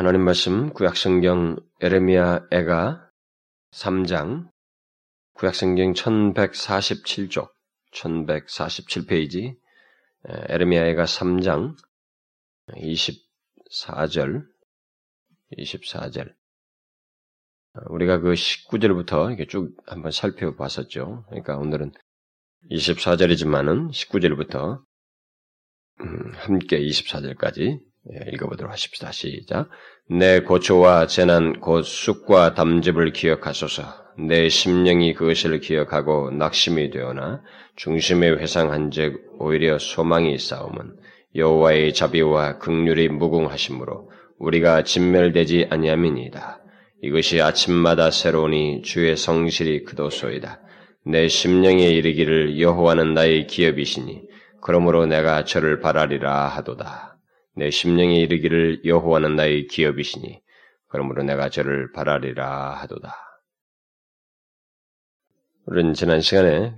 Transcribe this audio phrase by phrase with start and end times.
[0.00, 3.10] 하나님 말씀 구약성경 에레미야 애가
[3.72, 4.50] 3장
[5.34, 7.50] 구약성경 1147쪽
[7.92, 9.58] 1147페이지
[10.24, 11.76] 에레미야 애가 3장
[12.68, 14.46] 24절
[15.58, 16.32] 24절
[17.90, 21.26] 우리가 그 19절부터 이렇게 쭉 한번 살펴봤었죠.
[21.28, 21.92] 그러니까 오늘은
[22.70, 24.82] 24절이지만은 19절부터
[26.00, 27.89] 음, 함께 24절까지 예,
[28.32, 29.12] 읽어보도록 하십시다.
[29.12, 29.68] 시작.
[30.08, 33.82] 내 고초와 재난 곧 쑥과 담즙을 기억하소서.
[34.28, 37.42] 내 심령이 그것을 기억하고 낙심이 되어나
[37.76, 40.96] 중심에 회상한즉 오히려 소망이 싸움은
[41.34, 46.60] 여호와의 자비와 극률이 무궁하심으로 우리가 진멸되지 아니함이니이다.
[47.02, 50.60] 이것이 아침마다 새로우니 주의 성실이 그도소이다.
[51.06, 54.22] 내 심령에 이르기를 여호와는 나의 기업이시니
[54.60, 57.09] 그러므로 내가 저를 바라리라 하도다.
[57.60, 60.40] 내 심령에 이르기를 여호와는 나의 기업이시니
[60.88, 63.14] 그러므로 내가 저를 바라리라 하도다.
[65.66, 66.74] 우리는 지난 시간에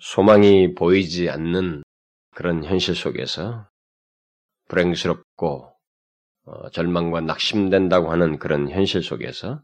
[0.00, 1.82] 소망이 보이지 않는
[2.34, 3.68] 그런 현실 속에서
[4.68, 5.74] 불행스럽고
[6.46, 9.60] 어, 절망과 낙심된다고 하는 그런 현실 속에서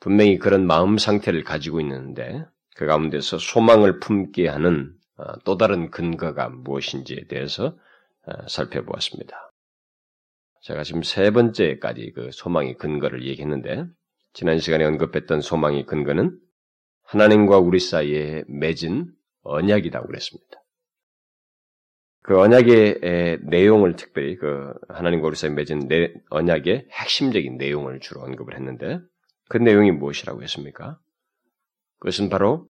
[0.00, 6.50] 분명히 그런 마음 상태를 가지고 있는데 그 가운데서 소망을 품게 하는 어, 또 다른 근거가
[6.50, 7.85] 무엇인지에 대해서 어,
[8.48, 9.52] 살펴보았습니다.
[10.62, 13.84] 제가 지금 세 번째까지 그 소망의 근거를 얘기했는데
[14.32, 16.38] 지난 시간에 언급했던 소망의 근거는
[17.04, 20.62] 하나님과 우리 사이에 맺은 언약이라고 그랬습니다.
[22.22, 25.88] 그 언약의 내용을 특별히 그 하나님과 우리 사이에 맺은
[26.30, 28.98] 언약의 핵심적인 내용을 주로 언급을 했는데
[29.48, 30.98] 그 내용이 무엇이라고 했습니까?
[32.00, 32.66] 그것은 바로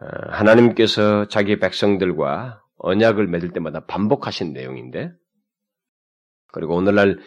[0.00, 5.12] 어, 하나님께서 자기 백성들과 언약을 맺을 때마다 반복하신 내용인데,
[6.48, 7.18] 그리고 오늘날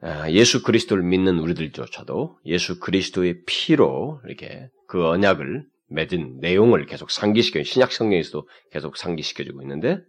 [0.00, 7.62] 아, 예수 그리스도를 믿는 우리들조차도 예수 그리스도의 피로 이렇게 그 언약을 맺은 내용을 계속 상기시켜,
[7.62, 10.00] 신약 성경에서도 계속 상기시켜주고 있는데,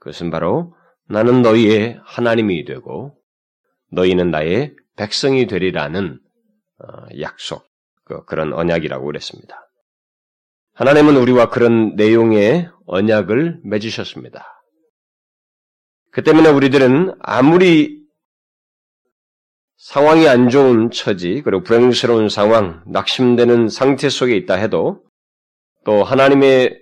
[0.00, 0.74] 그것은 바로
[1.08, 3.16] 나는 너희의 하나님이 되고,
[3.92, 6.18] 너희는 나의 백성이 되리라는
[6.78, 7.64] 어, 약속,
[8.04, 9.70] 그, 그런 언약이라고 그랬습니다.
[10.74, 14.44] 하나님은 우리와 그런 내용의 언약을 맺으셨습니다.
[16.10, 18.00] 그 때문에 우리들은 아무리
[19.76, 25.04] 상황이 안 좋은 처지, 그리고 불행스러운 상황, 낙심되는 상태 속에 있다 해도
[25.84, 26.78] 또 하나님의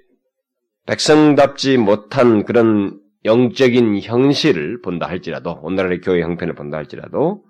[0.86, 7.44] 백성답지 못한 그런 영적인 현실을 본다 할지라도, 오늘날의 교회 형편을 본다 할지라도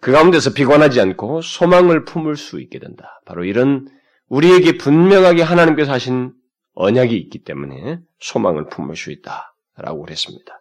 [0.00, 3.20] 그 가운데서 비관하지 않고 소망을 품을 수 있게 된다.
[3.26, 3.88] 바로 이런
[4.28, 6.32] 우리에게 분명하게 하나님께서 하신
[6.76, 10.60] 언약이 있기 때문에 소망을 품을 수 있다라고 그랬습니다.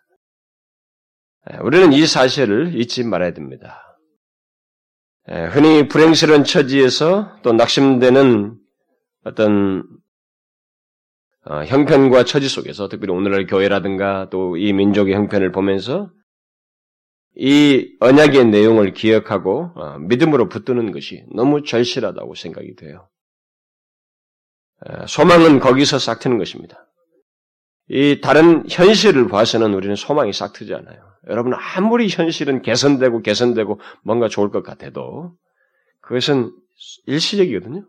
[1.52, 3.82] 예, 우리는 이 사실을 잊지 말아야 됩니다.
[5.30, 8.58] 예, 흔히 불행스러운 처지에서 또 낙심되는
[9.26, 9.84] 어떤
[11.48, 16.10] 어, 형편과 처지 속에서 특별히 오늘날 교회라든가 또 이 민족의 형편을 보면서
[17.36, 23.10] 이 언약의 내용을 기억하고 어, 믿음으로 붙드는 것이 너무 절실하다고 생각이 돼요.
[25.08, 26.88] 소망은 거기서 싹 트는 것입니다.
[27.88, 30.98] 이 다른 현실을 봐서는 우리는 소망이 싹 트지 않아요.
[31.28, 35.34] 여러분 아무리 현실은 개선되고 개선되고 뭔가 좋을 것 같아도
[36.02, 36.52] 그것은
[37.06, 37.88] 일시적이거든요.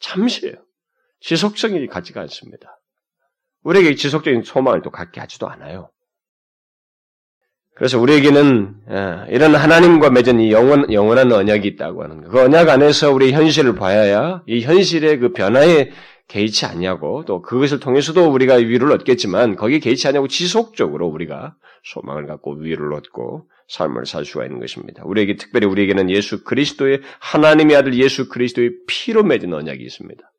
[0.00, 0.56] 잠시예요.
[1.20, 2.78] 지속적인 가지가 않습니다.
[3.62, 5.90] 우리에게 지속적인 소망을 또 갖게 하지도 않아요.
[7.74, 8.74] 그래서 우리에게는
[9.28, 12.30] 이런 하나님과 맺은 이 영원, 영원한 언약이 있다고 하는 거.
[12.30, 15.90] 그 언약 안에서 우리 현실을 봐야 이 현실의 그 변화에
[16.28, 22.54] 개의치 않냐고 또 그것을 통해서도 우리가 위로를 얻겠지만 거기에 개의치 않냐고 지속적으로 우리가 소망을 갖고
[22.54, 25.02] 위로를 얻고 삶을 살 수가 있는 것입니다.
[25.04, 30.32] 우리에게 특별히 우리에게는 예수 그리스도의 하나님의 아들 예수 그리스도의 피로 맺은 언약이 있습니다.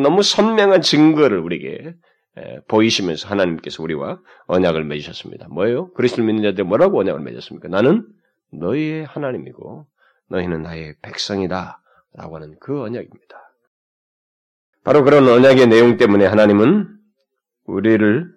[0.00, 1.94] 너무 선명한 증거를 우리에게
[2.68, 5.48] 보이시면서 하나님께서 우리와 언약을 맺으셨습니다.
[5.48, 5.92] 뭐예요?
[5.92, 7.68] 그리스도를 믿는 자들 뭐라고 언약을 맺었습니까?
[7.68, 8.06] 나는
[8.52, 9.86] 너희의 하나님이고
[10.30, 11.80] 너희는 나의 백성이다.
[12.14, 13.51] 라고 하는 그 언약입니다.
[14.84, 16.88] 바로 그런 언약의 내용 때문에 하나님은
[17.66, 18.32] 우리를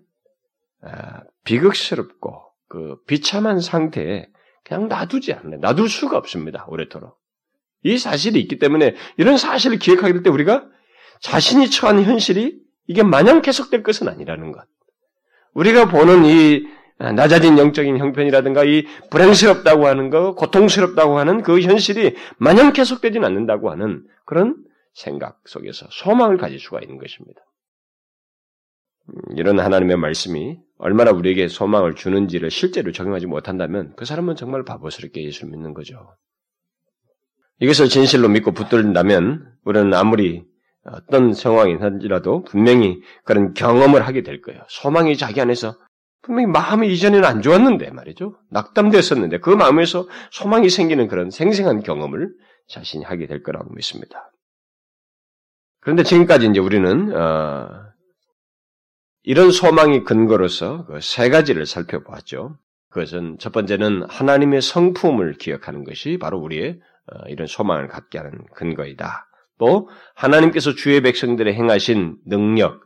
[0.83, 4.27] 아, 비극스럽고 그 비참한 상태에
[4.63, 5.57] 그냥 놔두지 않네.
[5.57, 6.65] 놔둘 수가 없습니다.
[6.67, 7.17] 오래도록.
[7.83, 10.65] 이 사실이 있기 때문에 이런 사실을 기억하게 될 때 우리가
[11.21, 14.65] 자신이 처한 현실이 이게 마냥 계속될 것은 아니라는 것.
[15.53, 16.67] 우리가 보는 이
[16.97, 24.03] 낮아진 영적인 형편이라든가 이 불행스럽다고 하는 거, 고통스럽다고 하는 그 현실이 마냥 계속되지는 않는다고 하는
[24.25, 24.55] 그런
[24.95, 27.41] 생각 속에서 소망을 가질 수가 있는 것입니다.
[29.09, 35.23] 음, 이런 하나님의 말씀이 얼마나 우리에게 소망을 주는지를 실제로 적용하지 못한다면 그 사람은 정말 바보스럽게
[35.23, 36.15] 예수를 믿는 거죠.
[37.59, 40.45] 이것을 진실로 믿고 붙들다면 우리는 아무리
[40.85, 44.61] 어떤 상황이든지라도 분명히 그런 경험을 하게 될 거예요.
[44.69, 45.77] 소망이 자기 안에서
[46.21, 48.39] 분명히 마음이 이전에는 안 좋았는데 말이죠.
[48.49, 52.33] 낙담됐었는데 그 마음에서 소망이 생기는 그런 생생한 경험을
[52.67, 54.31] 자신이 하게 될 거라고 믿습니다.
[55.85, 57.69] 그런데 지금까지 이제 우리는 어,
[59.21, 62.57] 이런 소망이 근거로서 그 세 가지를 살펴보았죠.
[62.89, 66.79] 그것은 첫 번째는 하나님의 성품을 기억하는 것이 바로 우리의
[67.11, 69.27] 어, 이런 소망을 갖게 하는 근거이다.
[69.59, 72.81] 또 하나님께서 주의 백성들의 행하신 능력,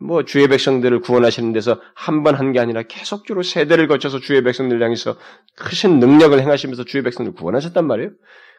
[0.00, 4.80] 뭐 주의 백성들을 구원하시는 데서 한 번 한 게 아니라 계속적으로 세대를 거쳐서 주의 백성들을
[4.80, 5.16] 향해서
[5.56, 8.10] 크신 능력을 행하시면서 주의 백성들을 구원하셨단 말이에요.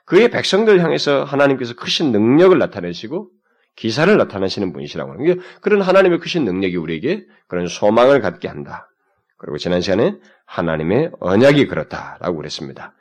[0.06, 3.30] 그의 백성들을 향해서 하나님께서 크신 능력을 나타내시고
[3.80, 8.90] 기사를 나타내시는 분이시라고 하는 게 그런 하나님의 크신 능력이 우리에게 그런 소망을 갖게 한다.
[9.38, 12.94] 그리고 지난 시간에 하나님의 언약이 그렇다라고 그랬습니다.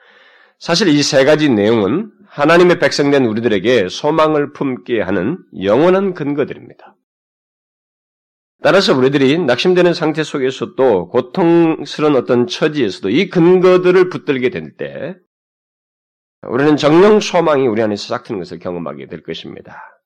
[0.60, 6.94] 사실 이 세 가지 내용은 하나님의 백성된 우리들에게 소망을 품게 하는 영원한 근거들입니다.
[8.62, 15.16] 따라서 우리들이 낙심되는 상태 속에서도 고통스러운 어떤 처지에서도 이 근거들을 붙들게 될 때
[16.42, 19.97] 우리는 정령 소망이 우리 안에서 싹트는 것을 경험하게 될 것입니다.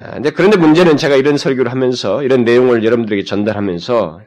[0.00, 4.20] 아, 근데 그런데 문제는 제가 이런 설교를 하면서 이런 내용을 여러분들에게 전달하면서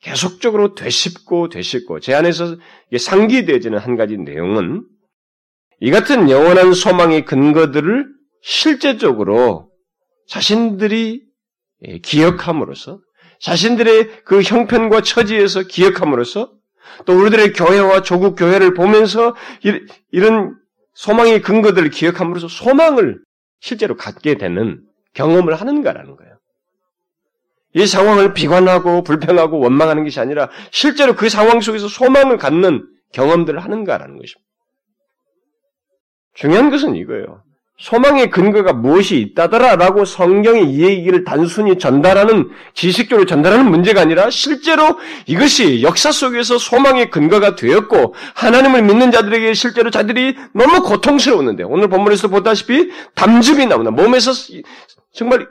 [0.00, 2.56] 계속적으로 되씹고 되씹고 제 안에서
[2.98, 4.84] 상기되어지는 한 가지 내용은
[5.80, 8.06] 이 같은 영원한 소망의 근거들을
[8.42, 9.70] 실제적으로
[10.26, 11.22] 자신들이
[12.02, 13.00] 기억함으로써
[13.40, 16.52] 자신들의 그 형편과 처지에서 기억함으로써
[17.06, 19.36] 또 우리들의 교회와 조국 교회를 보면서
[20.10, 20.56] 이런
[20.94, 23.20] 소망의 근거들을 기억함으로써 소망을
[23.60, 24.82] 실제로 갖게 되는
[25.14, 26.32] 경험을 하는가라는 거예요.
[27.74, 34.18] 이 상황을 비관하고 불평하고 원망하는 것이 아니라 실제로 그 상황 속에서 소망을 갖는 경험들을 하는가라는
[34.18, 34.40] 것입니다.
[36.34, 37.42] 중요한 것은 이거예요.
[37.78, 45.82] 소망의 근거가 무엇이 있다더라라고 성경이 이 얘기를 단순히 전달하는 지식적으로 전달하는 문제가 아니라 실제로 이것이
[45.82, 52.92] 역사 속에서 소망의 근거가 되었고 하나님을 믿는 자들에게 실제로 자들이 너무 고통스러웠는데 오늘 본문에서 보다시피
[53.16, 54.30] 담즙이 나오나 몸에서
[55.12, 55.46] 정말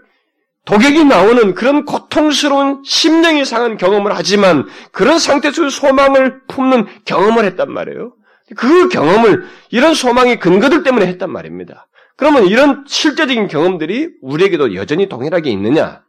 [0.65, 7.71] 독액이 나오는 그런 고통스러운 심령이 상한 경험을 하지만 그런 상태 속에 소망을 품는 경험을 했단
[7.71, 8.13] 말이에요.
[8.55, 11.87] 그 경험을 이런 소망의 근거들 때문에 했단 말입니다.
[12.15, 16.03] 그러면 이런 실제적인 경험들이 우리에게도 여전히 동일하게 있느냐?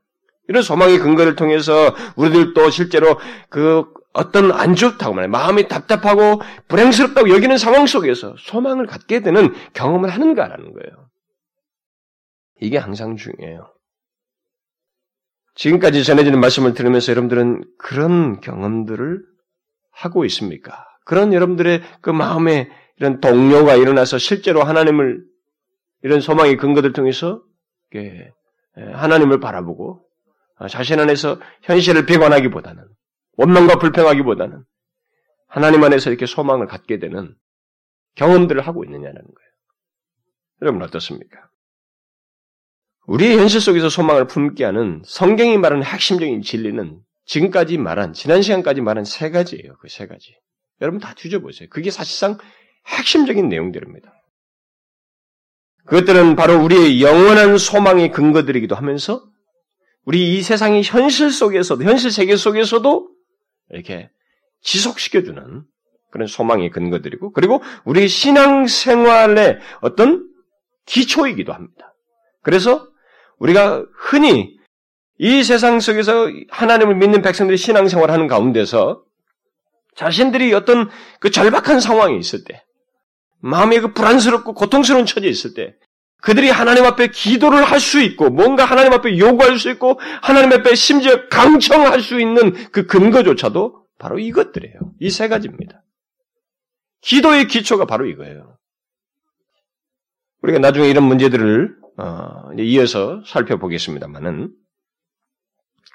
[0.48, 7.56] 이런 소망의 근거를 통해서 우리들도 실제로 그 어떤 안 좋다고 말해 마음이 답답하고 불행스럽다고 여기는
[7.56, 11.01] 상황 속에서 소망을 갖게 되는 경험을 하는가라는 거예요.
[12.62, 13.74] 이게 항상 중요해요.
[15.56, 19.20] 지금까지 전해지는 말씀을 들으면서 여러분들은 그런 경험들을
[19.90, 20.86] 하고 있습니까?
[21.04, 25.24] 그런 여러분들의 그 마음에 이런 동료가 일어나서 실제로 하나님을
[26.02, 27.42] 이런 소망의 근거들 통해서
[28.76, 30.06] 하나님을 바라보고
[30.70, 32.84] 자신 안에서 현실을 비관하기보다는
[33.38, 34.64] 원망과 불평하기보다는
[35.48, 37.34] 하나님 안에서 이렇게 소망을 갖게 되는
[38.14, 39.50] 경험들을 하고 있느냐는 거예요.
[40.62, 41.48] 여러분 어떻습니까?
[43.06, 49.04] 우리의 현실 속에서 소망을 품게 하는 성경이 말하는 핵심적인 진리는 지금까지 말한, 지난 시간까지 말한
[49.04, 49.76] 세 가지예요.
[49.78, 50.36] 그 세 가지.
[50.80, 51.68] 여러분 다 뒤져보세요.
[51.70, 52.38] 그게 사실상
[52.86, 54.12] 핵심적인 내용들입니다.
[55.86, 59.24] 그것들은 바로 우리의 영원한 소망의 근거들이기도 하면서
[60.04, 63.08] 우리 이 세상의 현실 속에서도, 현실 세계 속에서도
[63.70, 64.10] 이렇게
[64.62, 65.64] 지속시켜주는
[66.10, 70.28] 그런 소망의 근거들이고, 그리고 우리 신앙 생활의 어떤
[70.86, 71.94] 기초이기도 합니다.
[72.42, 72.88] 그래서
[73.42, 74.56] 우리가 흔히
[75.18, 79.02] 이 세상 속에서 하나님을 믿는 백성들이 신앙생활을 하는 가운데서
[79.96, 80.88] 자신들이 어떤
[81.20, 82.62] 그 절박한 상황이 있을 때,
[83.40, 85.74] 마음이 그 불안스럽고 고통스러운 처지에 있을 때,
[86.22, 90.76] 그들이 하나님 앞에 기도를 할 수 있고, 뭔가 하나님 앞에 요구할 수 있고, 하나님 앞에
[90.76, 94.78] 심지어 강청할 수 있는 그 근거조차도 바로 이것들이에요.
[95.00, 95.82] 이 세 가지입니다.
[97.00, 98.56] 기도의 기초가 바로 이거예요.
[100.42, 104.54] 우리가 나중에 이런 문제들을 어, 이어서 살펴보겠습니다만은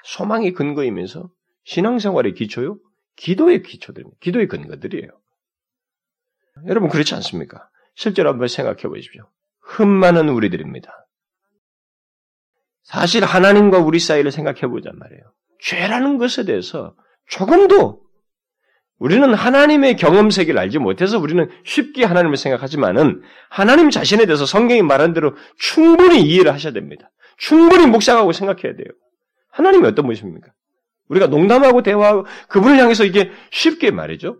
[0.04, 1.30] 소망의 근거이면서
[1.64, 2.78] 신앙생활의 기초요,
[3.16, 4.16] 기도의 기초들입니다.
[4.20, 5.10] 기도의 근거들이에요.
[6.66, 7.68] 여러분 그렇지 않습니까?
[7.94, 9.28] 실제로 한번 생각해 보십시오.
[9.60, 10.92] 흠 많은 우리들입니다.
[12.84, 15.22] 사실 하나님과 우리 사이를 생각해 보자 말이에요.
[15.60, 18.07] 죄라는 것에 대해서 조금도
[18.98, 25.14] 우리는 하나님의 경험 세계를 알지 못해서 우리는 쉽게 하나님을 생각하지만은 하나님 자신에 대해서 성경이 말한
[25.14, 27.10] 대로 충분히 이해를 하셔야 됩니다.
[27.36, 28.88] 충분히 묵상하고 생각해야 돼요.
[29.52, 30.48] 하나님이 어떤 분이십니까?
[31.08, 34.38] 우리가 농담하고 대화하고 그분을 향해서 이게 쉽게 말이죠.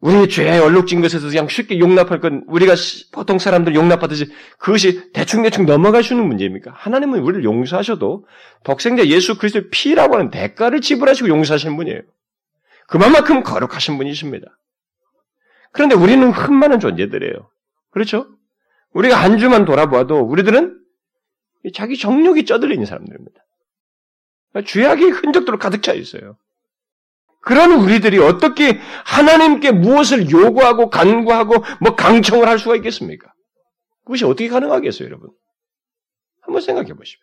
[0.00, 2.74] 우리의 죄에 얼룩진 것에서 그냥 쉽게 용납할 건 우리가
[3.12, 6.72] 보통 사람들 용납하듯이 그것이 대충대충 있는 문제입니까?
[6.74, 8.24] 하나님은 우리를 용서하셔도
[8.62, 12.02] 독생자 예수 그리스도의 피라고 하는 대가를 지불하시고 용서하시는 분이에요.
[12.88, 14.46] 그만큼 거룩하신 분이십니다.
[15.72, 17.50] 그런데 우리는 흠 많은 존재들이에요.
[17.90, 18.26] 그렇죠?
[18.92, 20.82] 우리가 한 주만 돌아봐도 우리들은
[21.74, 23.40] 자기 정욕이 쩌들려 있는 사람들입니다.
[24.66, 26.38] 죄악의 흔적들로 가득 차 있어요.
[27.42, 33.32] 그런 우리들이 어떻게 하나님께 무엇을 요구하고 간구하고 뭐 강청을 할 수가 있겠습니까?
[34.04, 35.30] 그것이 어떻게 가능하겠어요, 여러분?
[36.40, 37.20] 한번 생각해 보십시오.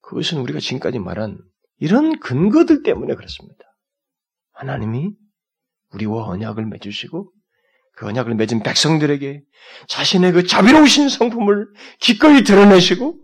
[0.00, 1.38] 그것은 우리가 지금까지 말한
[1.78, 3.65] 이런 근거들 때문에 그렇습니다.
[4.56, 5.12] 하나님이
[5.92, 7.32] 우리와 언약을 맺으시고
[7.96, 9.42] 그 언약을 맺은 백성들에게
[9.88, 11.68] 자신의 그 자비로우신 성품을
[12.00, 13.18] 기꺼이 드러내시고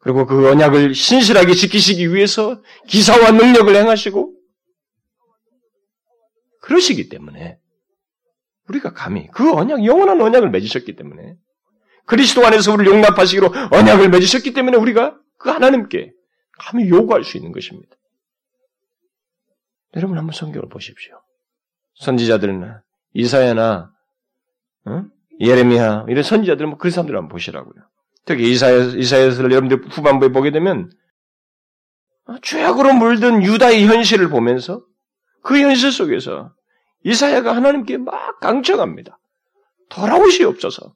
[0.00, 4.34] 그리고 그 언약을 신실하게 지키시기 위해서 기사와 능력을 행하시고
[6.62, 7.58] 그러시기 때문에
[8.68, 11.34] 우리가 감히 그 언약 영원한 언약을 맺으셨기 때문에
[12.06, 16.12] 그리스도 안에서 우리를 용납하시기로 언약을 맺으셨기 때문에 우리가 그 하나님께
[16.58, 17.97] 감히 요구할 수 있는 것입니다.
[19.96, 21.20] 여러분 한번 성경을 보십시오.
[21.94, 22.82] 선지자들이나
[23.14, 23.90] 이사야나
[24.86, 25.04] 어?
[25.40, 27.74] 예레미야 이런 선지자들은 뭐 그런 사람들 한번 보시라고요.
[28.24, 30.90] 특히 이사야 이사야서를 여러분들 후반부에 보게 되면
[32.26, 34.82] 어, 죄악으로 물든 유다의 현실을 보면서
[35.42, 36.52] 그 현실 속에서
[37.04, 39.18] 이사야가 하나님께 막 강청합니다.
[39.88, 40.94] 돌아오시옵소서.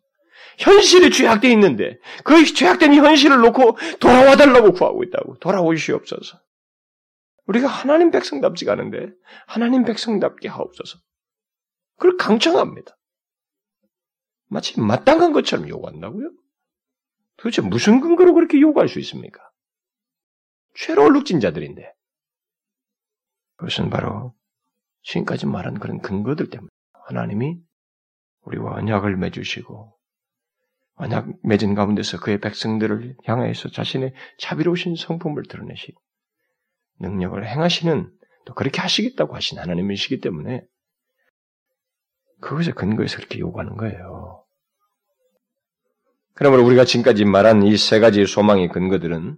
[0.58, 5.38] 현실이 죄악되어 있는데 그 죄악된 현실을 놓고 돌아와 달라고 구하고 있다고.
[5.38, 6.38] 돌아오시옵소서.
[7.46, 9.12] 우리가 하나님 백성답지가 않은데
[9.46, 10.98] 하나님 백성답게 하옵소서.
[11.96, 12.96] 그걸 강청합니다.
[14.46, 16.30] 마치 마땅한 것처럼 요구한다고요?
[17.36, 19.40] 도대체 무슨 근거로 그렇게 요구할 수 있습니까?
[20.74, 21.92] 죄로 얼룩진 자들인데.
[23.56, 24.34] 그것은 바로
[25.02, 26.68] 지금까지 말한 그런 근거들 때문에
[27.06, 27.60] 하나님이
[28.42, 29.96] 우리와 언약을 맺으시고
[30.94, 35.94] 언약 맺은 가운데서 그의 백성들을 향하여서 자신의 자비로우신 성품을 드러내시
[37.02, 38.10] 능력을 행하시는
[38.46, 40.62] 또 그렇게 하시겠다고 하신 하나님이시기 때문에
[42.40, 44.44] 그것에 근거해서 그렇게 요구하는 거예요.
[46.34, 49.36] 그러므로 우리가 지금까지 말한 이 세 가지 소망의 근거들은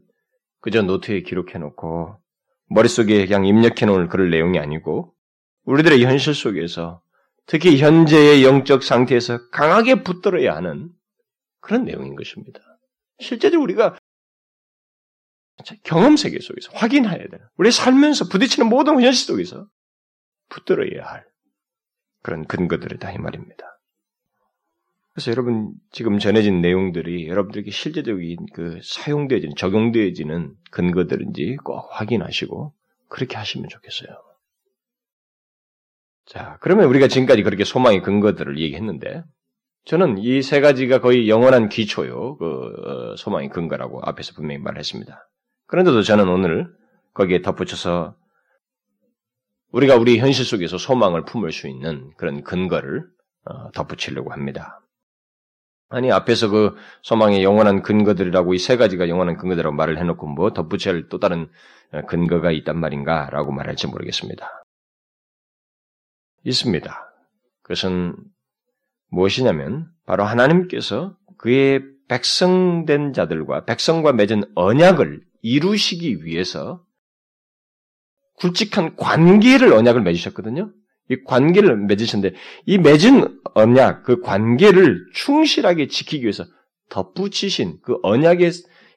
[0.60, 2.16] 그저 노트에 기록해 놓고
[2.70, 5.12] 머릿속에 그냥 입력해 놓을 그럴 내용이 아니고
[5.64, 7.02] 우리들의 현실 속에서
[7.46, 10.90] 특히 현재의 영적 상태에서 강하게 붙들어야 하는
[11.60, 12.60] 그런 내용인 것입니다.
[13.18, 13.96] 실제로 우리가
[15.84, 19.66] 경험 세계 속에서 확인해야 되는, 우리 살면서 부딪히는 모든 현실 속에서
[20.48, 21.24] 붙들어야 할
[22.22, 23.64] 그런 근거들이다 이 말입니다.
[25.12, 32.74] 그래서 여러분 지금 전해진 내용들이 여러분들에게 실제적인 그 사용되어지는 적용되어지는 근거들인지 꼭 확인하시고
[33.08, 34.08] 그렇게 하시면 좋겠어요.
[36.26, 39.22] 자, 그러면 우리가 지금까지 그렇게 소망의 근거들을 얘기했는데,
[39.84, 42.46] 저는 이 세 가지가 거의 영원한 기초요, 그,
[43.12, 45.28] 어, 소망의 근거라고 앞에서 분명히 말했습니다.
[45.66, 46.74] 그런데도 저는 오늘
[47.14, 48.16] 거기에 덧붙여서
[49.72, 53.04] 우리가 우리 현실 속에서 소망을 품을 수 있는 그런 근거를
[53.44, 54.80] 어, 덧붙이려고 합니다.
[55.90, 60.94] 아니, 앞에서 그 소망의 영원한 근거들이라고 이 세 가지가 영원한 근거들이라고 말을 해놓고 뭐 덧붙여야
[60.94, 61.50] 할 또 다른
[61.92, 64.62] 어, 근거가 있단 말인가 라고 말할지 모르겠습니다.
[66.44, 67.14] 있습니다.
[67.62, 68.16] 그것은
[69.10, 76.82] 무엇이냐면 바로 하나님께서 그의 백성된 자들과 백성과 맺은 언약을 이루시기 위해서
[78.36, 80.72] 굵직한 관계를 언약을 맺으셨거든요.
[81.10, 82.34] 이 관계를 맺으셨는데
[82.64, 86.44] 이 맺은 언약, 그 관계를 충실하게 지키기 위해서
[86.88, 88.50] 덧붙이신 그 언약에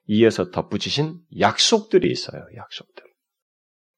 [0.06, 2.46] 이어서 덧붙이신 약속들이 있어요.
[2.56, 3.04] 약속들.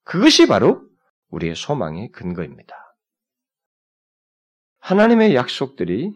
[0.02, 0.82] 그것이 바로
[1.28, 2.74] 우리의 소망의 근거입니다.
[4.80, 6.10] 하나님의 약속들이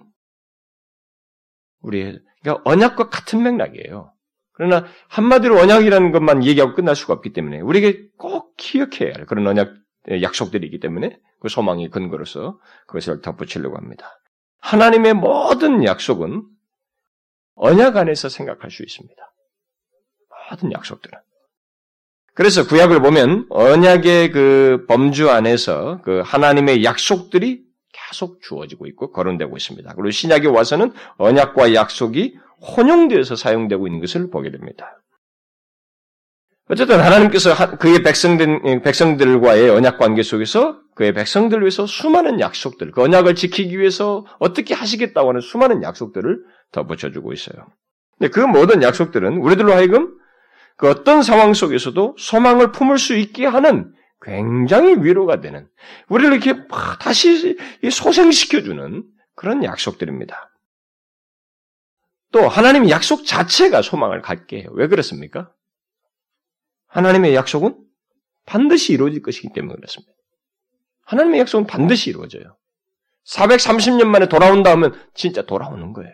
[1.79, 4.14] 우리의 그러니까 언약과 같은 맥락이에요.
[4.55, 9.75] 그러나 한마디로 언약이라는 것만 얘기하고 끝날 수가 없기 때문에 우리에게 꼭 기억해야 할 그런 언약
[10.23, 14.19] 약속들이 있기 때문에 그 소망의 근거로서 그것을 덧붙이려고 합니다.
[14.61, 16.43] 하나님의 모든 약속은
[17.57, 19.15] 언약 안에서 생각할 수 있습니다.
[20.51, 21.19] 모든 약속들은.
[22.35, 29.95] 그래서 구약을 보면 언약의 그 범주 안에서 그 하나님의 약속들이 계속 주어지고 있고 거론되고 있습니다.
[29.95, 35.01] 그리고 신약에 와서는 언약과 약속이 혼용되어서 사용되고 있는 것을 보게 됩니다.
[36.71, 43.35] 어쨌든 하나님께서 그의 백성된, 백성들과의 언약 관계 속에서 그의 백성들을 위해서 수많은 약속들, 그 언약을
[43.35, 46.39] 지키기 위해서 어떻게 하시겠다고 하는 수많은 약속들을
[46.73, 47.67] 덧붙여주고 있어요.
[48.19, 50.17] 근데 그 모든 약속들은 우리들로 하여금
[50.77, 53.93] 그 어떤 상황 속에서도 소망을 품을 수 있게 하는
[54.23, 55.69] 굉장히 위로가 되는
[56.09, 56.67] 우리를 이렇게
[56.99, 57.59] 다시
[57.91, 59.05] 소생시켜주는
[59.37, 60.51] 그런 약속들입니다.
[62.35, 64.69] 또 하나님의 약속 자체가 소망을 갖게 해요.
[64.73, 65.53] 왜 그렇습니까?
[66.89, 67.79] 하나님의 약속은
[68.45, 70.13] 반드시 이루어질 것이기 때문에 그렇습니다.
[71.03, 72.59] 하나님의 약속은 반드시 이루어져요.
[73.29, 76.13] 430년 만에 돌아온다 하면 진짜 돌아오는 거예요.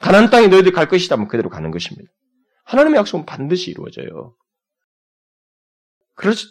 [0.00, 2.10] 가나안 땅에 너희들 갈 것이다 하면 그대로 가는 것입니다.
[2.64, 4.34] 하나님의 약속은 반드시 이루어져요.
[6.14, 6.48] 그래서,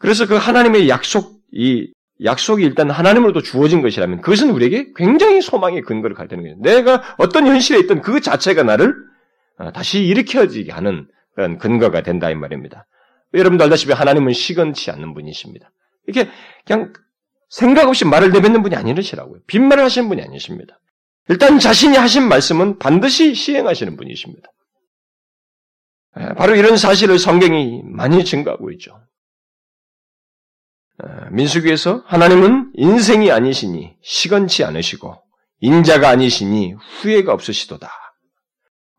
[0.00, 6.14] 그래서 그 하나님의 약속, 이 약속이 일단 하나님으로도 주어진 것이라면 그것은 우리에게 굉장히 소망의 근거를
[6.14, 6.56] 가르치는 거예요.
[6.60, 8.94] 내가 어떤 현실에 있던 그 자체가 나를
[9.58, 12.86] 어, 다시 일으켜지게 하는 그런 근거가 된다 이 말입니다.
[13.34, 15.70] 여러분도 알다시피 하나님은 시건치 않는 분이십니다.
[16.06, 16.30] 이렇게
[16.64, 16.92] 그냥
[17.48, 19.40] 생각 없이 말을 내뱉는 분이 아니시라고요.
[19.46, 20.78] 빈말을 하시는 분이 아니십니다.
[21.28, 24.48] 일단 자신이 하신 말씀은 반드시 시행하시는 분이십니다.
[26.20, 29.00] 예, 바로 이런 사실을 성경이 많이 증거하고 있죠.
[31.02, 35.20] 예, 민수기에서 하나님은 인생이 아니시니 시건치 않으시고
[35.60, 37.90] 인자가 아니시니 후회가 없으시도다.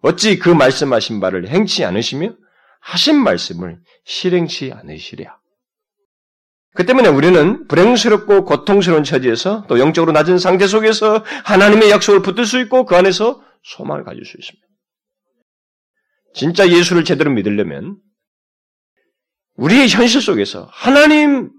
[0.02, 2.36] 어찌 그 말씀하신 바를 행치 않으시며
[2.82, 5.40] 하신 말씀을 실행치 않으시랴.
[6.76, 12.60] 그 때문에 우리는 불행스럽고 고통스러운 처지에서 또 영적으로 낮은 상태 속에서 하나님의 약속을 붙들 수
[12.60, 14.68] 있고 그 안에서 소망을 가질 수 있습니다.
[16.34, 17.98] 진짜 예수를 제대로 믿으려면
[19.56, 21.50] 우리의 현실 속에서 하나님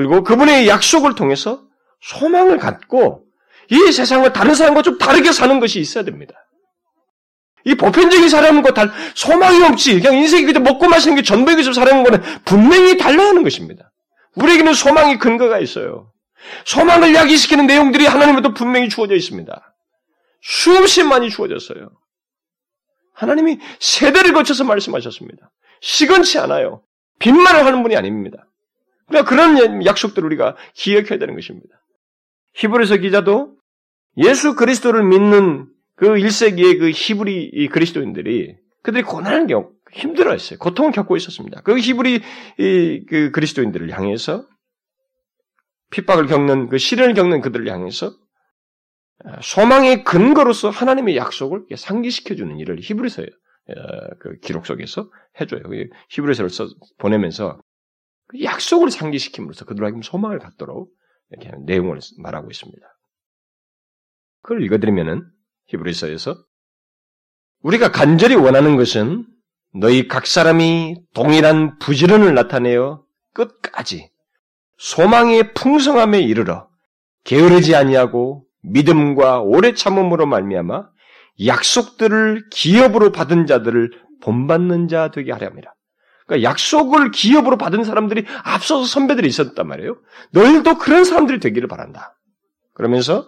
[0.00, 1.60] 그리고 그분의 약속을 통해서
[2.00, 3.26] 소망을 갖고
[3.68, 6.34] 이 세상과 다른 사람과 좀 다르게 사는 것이 있어야 됩니다.
[7.66, 12.22] 이 보편적인 사람과 달 소망이 없지 그냥 인생이 그냥 먹고 마시는 게 전부에서 사는 거는
[12.46, 13.92] 분명히 달라야 하는 것입니다.
[14.36, 16.10] 우리에게는 소망이 근거가 있어요.
[16.64, 19.74] 소망을 야기시키는 내용들이 하나님에도 분명히 주어져 있습니다.
[20.40, 21.90] 수없이 많이 주어졌어요.
[23.12, 25.50] 하나님이 세대를 거쳐서 말씀하셨습니다.
[25.82, 26.82] 시건치 않아요.
[27.18, 28.46] 빈말을 하는 분이 아닙니다.
[29.10, 31.68] 그러니까 그런 약속들을 우리가 기억해야 되는 것입니다.
[32.54, 33.56] 히브리서 기자도
[34.18, 40.58] 예수 그리스도를 믿는 그 1세기의 그 히브리 그리스도인들이 그들이 고난을 겪, 힘들어했어요.
[40.58, 41.60] 고통을 겪고 있었습니다.
[41.62, 42.20] 그 히브리
[43.08, 44.46] 그 그리스도인들을 향해서
[45.90, 48.12] 핍박을 겪는 그 시련을 겪는 그들을 향해서
[49.22, 55.62] 아, 소망의 근거로서 하나님의 약속을 상기시켜 주는 일을 히브리서 어, 그 기록 속에서 해줘요.
[56.08, 57.60] 히브리서를 써 보내면서
[58.30, 60.92] 그 약속을 상기시킴으로써 그들에게 소망을 갖도록
[61.30, 62.80] 이렇게 내용을 말하고 있습니다.
[64.42, 65.28] 그걸 읽어드리면은
[65.66, 66.36] 히브리서에서
[67.62, 69.26] 우리가 간절히 원하는 것은
[69.74, 74.12] 너희 각 사람이 동일한 부지런을 나타내어 끝까지
[74.78, 76.68] 소망의 풍성함에 이르러
[77.24, 80.88] 게으르지 아니하고 믿음과 오래 참음으로 말미암아
[81.46, 83.90] 약속들을 기업으로 받은 자들을
[84.22, 85.74] 본받는 자 되게 하렵니다.
[86.30, 89.96] 그러니까 약속을 기업으로 받은 사람들이 앞서서 선배들이 있었단 말이에요.
[90.30, 92.16] 너희도 그런 사람들이 되기를 바란다.
[92.72, 93.26] 그러면서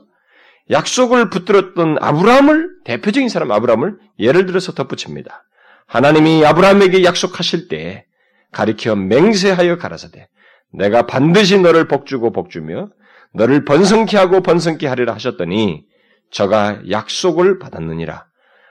[0.70, 5.44] 약속을 붙들었던 아브라함을 대표적인 사람 아브라함을 예를 들어서 덧붙입니다.
[5.86, 8.06] 하나님이 아브라함에게 약속하실 때
[8.52, 10.28] 가리켜 맹세하여 가라사대
[10.72, 12.90] 내가 반드시 너를 복주고 복주며
[13.34, 15.84] 너를 번성케 하고 번성케 하리라 하셨더니
[16.30, 18.26] 저가 약속을 받았느니라.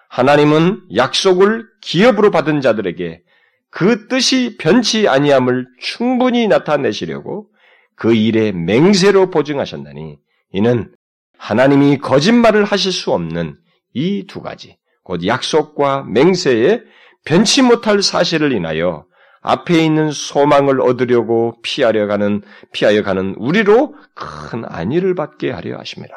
[0.09, 3.23] 하나님은 약속을 기업으로 받은 자들에게
[3.71, 7.49] 그 뜻이 변치 아니함을 충분히 나타내시려고
[7.95, 10.17] 그 일에 맹세로 보증하셨나니
[10.51, 10.93] 이는
[11.37, 13.57] 하나님이 거짓말을 하실 수 없는
[13.93, 16.81] 이 두 가지, 곧 약속과 맹세에
[17.25, 19.05] 변치 못할 사실을 인하여
[19.41, 26.13] 앞에 있는 소망을 얻으려고 피하려 가는, 피하여 가는 우리로 큰 안위를 받게 하려 하십니다.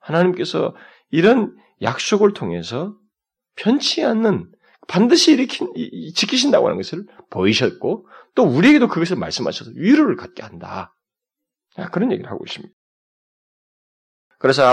[0.00, 0.74] 하나님께서
[1.10, 2.94] 이런 약속을 통해서
[3.54, 4.50] 변치 않는
[4.88, 5.72] 반드시 일으킨,
[6.14, 10.94] 지키신다고 하는 것을 보이셨고 또 우리에게도 그것을 말씀하셔서 위로를 갖게 한다.
[11.92, 12.74] 그런 얘기를 하고 있습니다.
[14.40, 14.64] 그래서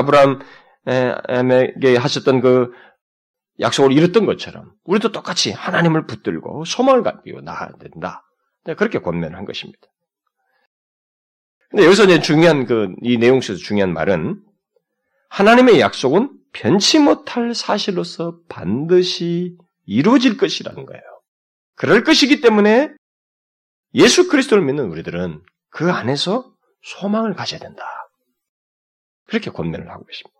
[0.85, 2.71] 아브라함에게 하셨던 그
[3.59, 8.23] 약속을 이뤘던 것처럼 우리도 똑같이 하나님을 붙들고 소망을 갖고 나아야 된다.
[8.63, 9.79] 네, 그렇게 권면을 한 것입니다.
[11.69, 14.41] 근데 여기서 이제 중요한 그 이 내용 속에서 중요한 말은
[15.29, 21.03] 하나님의 약속은 변치 못할 사실로서 반드시 이루어질 것이라는 거예요.
[21.75, 22.93] 그럴 것이기 때문에
[23.93, 27.83] 예수 그리스도를 믿는 우리들은 그 안에서 소망을 가져야 된다.
[29.27, 30.35] 그렇게 권면을 하고 있습니다.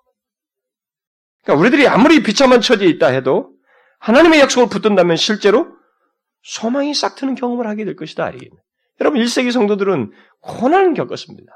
[1.43, 3.53] 그러니까 우리들이 아무리 비참한 처지에 있다 해도
[3.99, 5.75] 하나님의 약속을 붙든다면 실제로
[6.43, 8.31] 소망이 싹 트는 경험을 하게 될 것이다.
[8.99, 11.51] 여러분 1세기 성도들은 고난을 겪었습니다.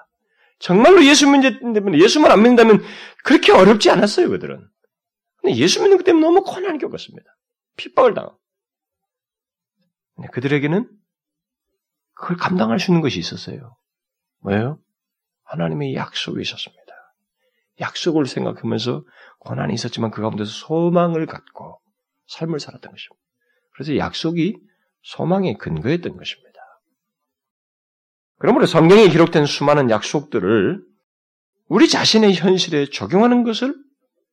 [0.60, 2.84] 정말로 예수 믿는 예수만 안 믿는다면
[3.23, 4.67] 그렇게 어렵지 않았어요, 그들은.
[5.38, 7.30] 근데 예수 믿는 것 때문에 너무 고난을 겪었습니다.
[7.79, 8.37] 핍박을 당하고.
[10.33, 10.89] 그들에게는
[12.13, 13.77] 그걸 감당할 수 있는 것이 있었어요.
[14.41, 14.79] 뭐예요?
[15.43, 16.79] 하나님의 약속이 있었습니다.
[17.79, 19.05] 약속을 생각하면서
[19.39, 21.79] 고난이 있었지만 그 가운데서 소망을 갖고
[22.27, 23.23] 삶을 살았던 것입니다.
[23.73, 24.59] 그래서 약속이
[25.03, 26.49] 소망의 근거였던 것입니다.
[28.37, 30.83] 그러므로 성경에 기록된 수많은 약속들을
[31.67, 33.75] 우리 자신의 현실에 적용하는 것을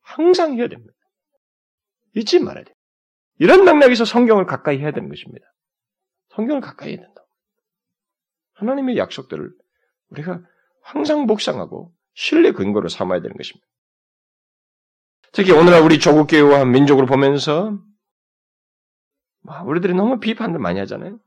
[0.01, 0.93] 항상 해야 됩니다.
[2.15, 2.76] 잊지 말아야 돼요.
[3.39, 5.45] 이런 맥락에서 성경을 가까이 해야 되는 것입니다.
[6.29, 7.21] 성경을 가까이 해야 된다.
[8.53, 9.51] 하나님의 약속들을
[10.09, 10.41] 우리가
[10.81, 13.65] 항상 묵상하고 신뢰 근거로 삼아야 되는 것입니다.
[15.33, 17.77] 특히 오늘날 우리 조국 교회와 민족을 보면서
[19.65, 21.19] 우리들이 너무 비판을 많이 하잖아요.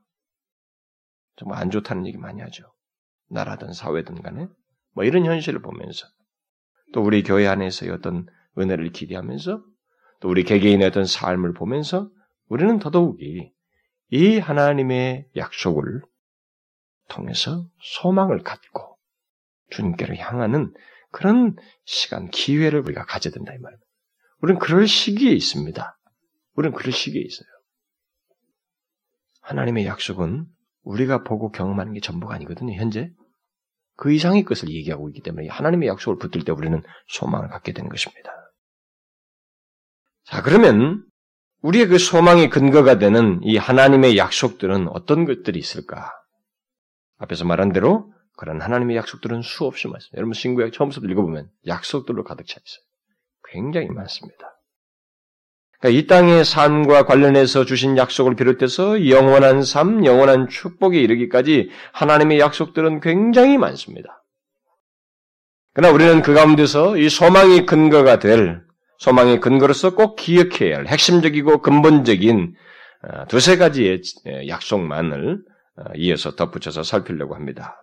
[1.37, 2.65] 정말 안 좋다는 얘기 많이 하죠.
[3.29, 4.49] 나라든 사회든 간에
[4.95, 6.07] 뭐 이런 현실을 보면서
[6.93, 8.27] 또 우리 교회 안에서의 어떤
[8.59, 9.63] 은혜를 기대하면서
[10.21, 12.11] 또 우리 개개인의 어떤 삶을 보면서
[12.49, 13.53] 우리는 더더욱이
[14.11, 16.03] 이 하나님의 약속을
[17.09, 18.99] 통해서 소망을 갖고
[19.71, 20.73] 주님께로 향하는
[21.11, 23.87] 그런 시간, 기회를 우리가 가져야 된다 이 말입니다.
[24.43, 25.99] 우리는 그럴 시기에 있습니다.
[26.55, 27.49] 우리는 그럴 시기에 있어요.
[29.43, 30.47] 하나님의 약속은
[30.83, 33.13] 우리가 보고 경험하는 게 전부가 아니거든요, 현재.
[33.97, 38.40] 그 이상의 것을 얘기하고 있기 때문에 하나님의 약속을 붙들 때 우리는 소망을 갖게 되는 것입니다.
[40.31, 41.03] 자, 그러면
[41.63, 46.13] 우리의 그 소망의 근거가 되는 이 하나님의 약속들은 어떤 것들이 있을까?
[47.19, 50.17] 앞에서 말한 대로 그런 하나님의 약속들은 수없이 많습니다.
[50.17, 52.85] 여러분 신구약 처음부터 읽어보면 약속들로 가득 차 있어요.
[53.53, 54.57] 굉장히 많습니다.
[55.81, 63.01] 그러니까 이 땅의 삶과 관련해서 주신 약속을 비롯해서 영원한 삶, 영원한 축복에 이르기까지 하나님의 약속들은
[63.01, 64.23] 굉장히 많습니다.
[65.75, 68.70] 그러나 우리는 그 가운데서 이 소망의 근거가 될
[69.01, 72.55] 소망의 근거로서 꼭 기억해야 할 핵심적이고 근본적인
[73.03, 74.03] 어, 두세 가지의
[74.47, 75.43] 약속만을
[75.77, 77.83] 어, 이어서 덧붙여서 살피려고 합니다.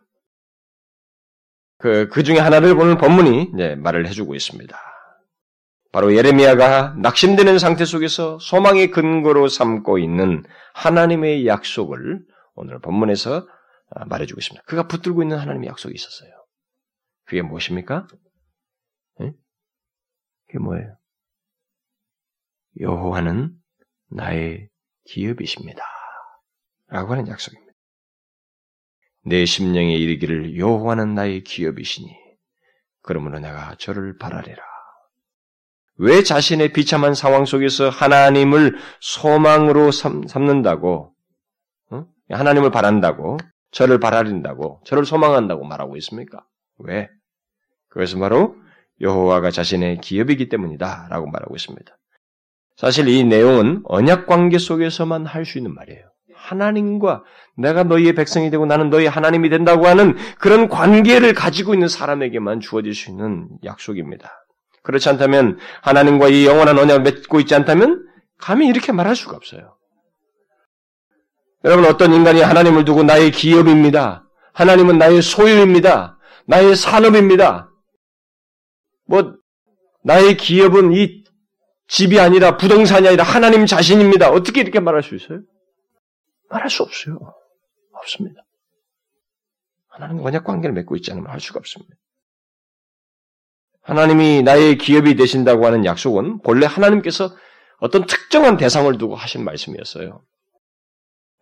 [1.79, 4.77] 그, 그 중에 하나를 보는 본문이 말을 해주고 있습니다.
[5.91, 10.43] 바로 예레미야가 낙심되는 상태 속에서 소망의 근거로 삼고 있는
[10.75, 12.19] 하나님의 약속을
[12.53, 13.47] 오늘 본문에서
[13.89, 14.65] 아, 말해주고 있습니다.
[14.67, 16.29] 그가 붙들고 있는 하나님의 약속이 있었어요.
[17.25, 18.05] 그게 무엇입니까?
[19.19, 19.31] 네?
[20.47, 20.97] 그게 뭐예요?
[22.79, 23.53] 여호와는
[24.09, 24.69] 나의
[25.05, 25.83] 기업이십니다.
[26.87, 27.73] 라고 하는 약속입니다.
[29.25, 32.15] 내 심령에 이르기를 여호와는 나의 기업이시니
[33.01, 34.63] 그러므로 내가 저를 바라리라.
[35.99, 41.15] 왜 자신의 비참한 상황 속에서 하나님을 소망으로 삼, 는다고
[41.89, 42.05] 어?
[42.29, 43.37] 하나님을 바란다고,
[43.71, 46.45] 저를 바라린다고, 저를 소망한다고 말하고 있습니까?
[46.79, 47.09] 왜?
[47.89, 48.55] 그것은 바로
[49.01, 51.97] 여호와가 자신의 기업이기 때문이다라고 말하고 있습니다.
[52.77, 56.01] 사실 이 내용은 언약 관계 속에서만 할 수 있는 말이에요.
[56.35, 57.23] 하나님과
[57.57, 62.93] 내가 너희의 백성이 되고 나는 너희 하나님이 된다고 하는 그런 관계를 가지고 있는 사람에게만 주어질
[62.93, 64.31] 수 있는 약속입니다.
[64.83, 68.05] 그렇지 않다면 하나님과 이 영원한 언약을 맺고 있지 않다면
[68.37, 69.75] 감히 이렇게 말할 수가 없어요.
[71.65, 74.23] 여러분 어떤 인간이 하나님을 두고 나의 기업입니다.
[74.53, 76.19] 하나님은 나의 소유입니다.
[76.45, 77.71] 나의 산업입니다.
[79.07, 79.33] 뭐
[80.03, 81.23] 나의 기업은 이
[81.87, 84.29] 집이 아니라 부동산이 아니라 하나님 자신입니다.
[84.29, 85.41] 어떻게 이렇게 말할 수 있어요?
[86.49, 87.17] 말할 수 없어요.
[87.93, 88.41] 없습니다.
[89.87, 91.95] 하나님 언약 관계를 맺고 있지 않으면 할 수가 없습니다.
[93.81, 97.33] 하나님이 나의 기업이 되신다고 하는 약속은 본래 하나님께서
[97.79, 100.21] 어떤 특정한 대상을 두고 하신 말씀이었어요.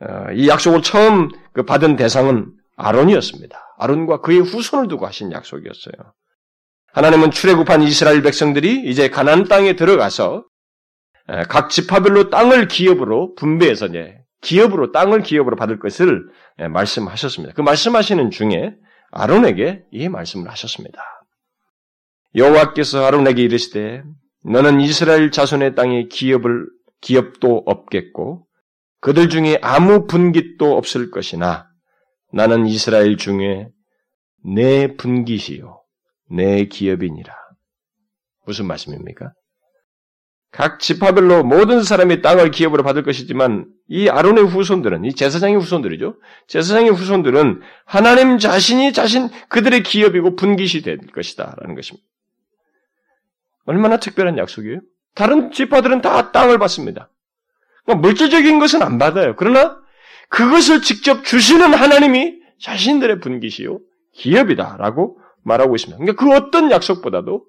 [0.02, 3.58] 어, 이 약속을 처음 그 받은 대상은 아론이었습니다.
[3.78, 6.14] 아론과 그의 후손을 두고 하신 약속이었어요.
[6.96, 10.46] 하나님은 출애굽한 이스라엘 백성들이 이제 가나안 땅에 들어가서
[11.50, 16.24] 각 지파별로 땅을 기업으로 분배해서 이제 기업으로 땅을 기업으로 받을 것을
[16.72, 17.54] 말씀하셨습니다.
[17.54, 18.76] 그 말씀하시는 중에
[19.12, 21.02] 아론에게 이 말씀을 하셨습니다.
[22.34, 24.04] 여호와께서 아론에게 이르시되
[24.46, 26.66] 너는 이스라엘 자손의 땅에 기업을
[27.02, 28.48] 기업도 없겠고
[29.02, 31.68] 그들 중에 아무 분깃도 없을 것이나
[32.32, 33.68] 나는 이스라엘 중에
[34.46, 35.82] 내 분깃이요
[36.30, 37.34] 내 기업이니라.
[38.46, 39.34] 무슨 말씀입니까?
[40.52, 46.16] 각 지파별로 모든 사람이 땅을 기업으로 받을 것이지만 이 아론의 후손들은 이 제사장의 후손들이죠.
[46.48, 52.08] 제사장의 후손들은 하나님 자신이 자신 그들의 기업이고 분깃이 될 것이다라는 것입니다.
[53.66, 54.80] 얼마나 특별한 약속이에요?
[55.14, 57.10] 다른 지파들은 다 땅을 받습니다.
[57.84, 59.36] 그러니까 물질적인 것은 안 받아요.
[59.36, 59.78] 그러나
[60.30, 63.80] 그것을 직접 주시는 하나님이 자신들의 분깃이요
[64.14, 65.98] 기업이다라고 말하고 있습니다.
[65.98, 67.46] 그러니까 그 어떤 약속보다도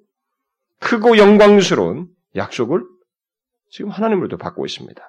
[0.81, 2.85] 크고 영광스러운 약속을
[3.71, 5.03] 지금 하나님으로도 받고 있습니다.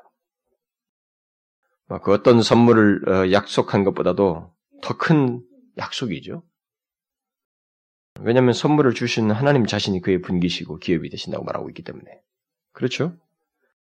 [1.90, 5.42] 뭐그 어떤 선물을 어, 약속한 것보다도 더 큰
[5.78, 6.44] 약속이죠.
[8.22, 12.06] 왜냐하면 선물을 주신 하나님 자신이 그의 분기시고 기업이 되신다고 말하고 있기 때문에.
[12.72, 13.16] 그렇죠?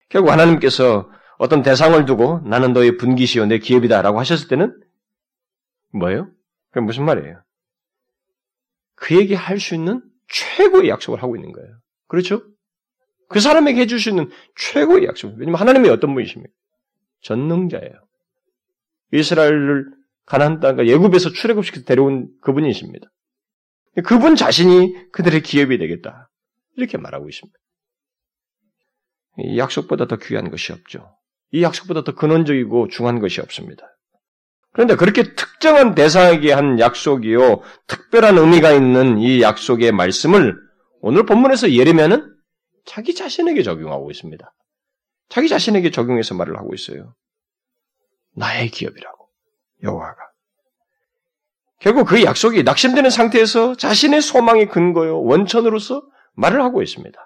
[0.08, 4.80] 결국 하나님께서 어떤 대상을 두고 나는 너의 분기시요 내 기업이다라고 하셨을 때는
[5.92, 6.30] 뭐예요?
[6.70, 7.42] 그게 무슨 말이에요?
[9.04, 11.68] 그에게 할 수 있는 최고의 약속을 하고 있는 거예요.
[12.08, 12.42] 그렇죠?
[13.28, 15.34] 그 사람에게 해줄 수 있는 최고의 약속.
[15.36, 16.50] 왜냐면 하나님이 어떤 분이십니까?
[17.20, 17.92] 전능자예요.
[19.12, 19.90] 이스라엘을
[20.24, 23.06] 가나안 땅과 예굽에서 출애굽시켜서 데려온 그분이십니다.
[24.06, 26.30] 그분 자신이 그들의 기업이 되겠다.
[26.76, 27.58] 이렇게 말하고 있습니다.
[29.38, 31.14] 이 약속보다 더 귀한 것이 없죠.
[31.50, 33.86] 이 약속보다 더 근원적이고 중요한 것이 없습니다.
[34.74, 40.56] 그런데 그렇게 특정한 대상에게 한 약속이요, 특별한 의미가 있는 이 약속의 말씀을
[41.00, 42.34] 오늘 본문에서 예레미야는
[42.84, 44.52] 자기 자신에게 적용하고 있습니다.
[45.28, 47.14] 자기 자신에게 적용해서 말을 하고 있어요.
[48.36, 49.28] 나의 기업이라고
[49.84, 50.16] 여호와가.
[51.80, 56.02] 결국 그 약속이 낙심되는 상태에서 자신의 소망의 근거요 원천으로서
[56.34, 57.16] 말을 하고 있습니다.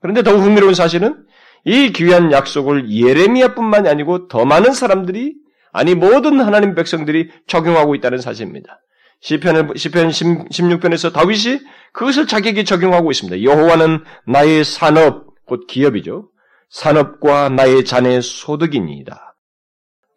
[0.00, 1.26] 그런데 더욱 흥미로운 사실은
[1.64, 5.34] 이 귀한 약속을 예레미야뿐만이 아니고 더 많은 사람들이
[5.72, 8.80] 아니 모든 하나님 백성들이 적용하고 있다는 사실입니다.
[9.20, 11.60] 시편 시편 16편에서 다윗이
[11.92, 13.42] 그것을 자기에게 적용하고 있습니다.
[13.42, 16.30] 여호와는 나의 산업 곧 기업이죠.
[16.70, 19.36] 산업과 나의 자네 소득이니이다.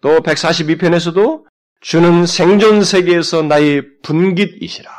[0.02, 1.44] 또 142편에서도
[1.80, 4.92] 주는 생존 세계에서 나의 분깃이시라.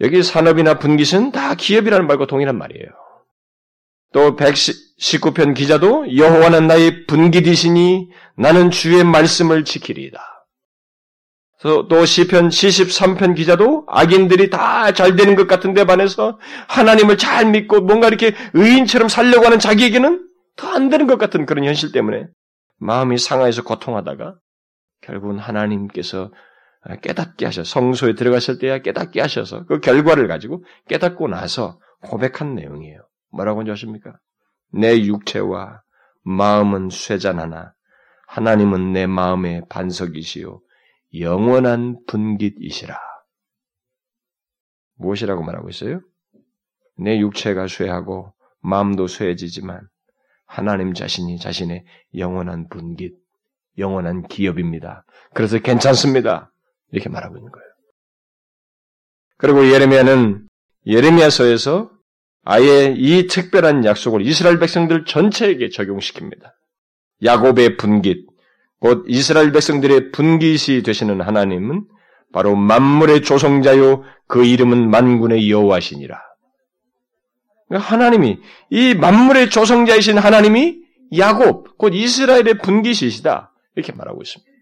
[0.00, 2.86] 여기 산업이나 분깃은 다 기업이라는 말과 동일한 말이에요.
[4.12, 4.36] 또
[5.04, 10.18] 119편 기자도 여호와는 나의 분깃이시니 나는 주의 말씀을 지키리이다.
[11.88, 16.38] 또 시편 73편 기자도 악인들이 다 잘 되는 것 같은데 반해서
[16.68, 21.64] 하나님을 잘 믿고 뭔가 이렇게 의인처럼 살려고 하는 자기에게는 더 안 되는 것 같은 그런
[21.64, 22.26] 현실 때문에
[22.78, 24.36] 마음이 상하여서 고통하다가
[25.02, 26.30] 결국은 하나님께서
[27.02, 33.00] 깨닫게 하셔 성소에 들어갔을 때야 깨닫게 하셔서 그 결과를 가지고 깨닫고 나서 고백한 내용이에요.
[33.32, 34.12] 뭐라고 하지 아십니까?
[34.74, 35.82] 내 육체와
[36.22, 37.74] 마음은 쇠잔하나
[38.26, 40.60] 하나님은 내 마음의 반석이시요
[41.20, 42.98] 영원한 분깃이시라.
[44.96, 46.00] 무엇이라고 말하고 있어요?
[46.96, 49.86] 내 육체가 쇠하고 마음도 쇠해지지만
[50.46, 51.84] 하나님 자신이 자신의
[52.16, 53.14] 영원한 분깃,
[53.78, 55.04] 영원한 기업입니다.
[55.34, 56.52] 그래서 괜찮습니다.
[56.90, 57.66] 이렇게 말하고 있는 거예요.
[59.36, 60.48] 그리고 예레미야는
[60.86, 61.93] 예레미야서에서
[62.44, 66.52] 아예 이 특별한 약속을 이스라엘 백성들 전체에게 적용시킵니다.
[67.22, 68.26] 야곱의 분깃,
[68.80, 71.86] 곧 이스라엘 백성들의 분깃이 되시는 하나님은
[72.32, 76.20] 바로 만물의 조성자요 그 이름은 만군의 여호와시니라.
[77.68, 78.38] 그러니까 하나님이
[78.70, 80.82] 이 만물의 조성자이신 하나님이
[81.16, 84.52] 야곱 곧 이스라엘의 분깃이시다 이렇게 말하고 있습니다.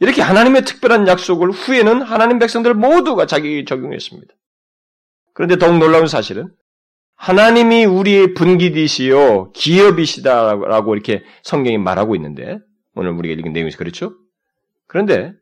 [0.00, 4.34] 이렇게 하나님의 특별한 약속을 후에는 하나님 백성들 모두가 자기에게 적용했습니다.
[5.34, 6.48] 그런데 더욱 놀라운 사실은
[7.16, 12.58] 하나님이 우리의 분기이시요 기업이시다라고 이렇게 성경이 말하고 있는데
[12.94, 14.14] 오늘 우리가 읽은 내용에서 그렇죠?
[14.86, 15.32] 그런데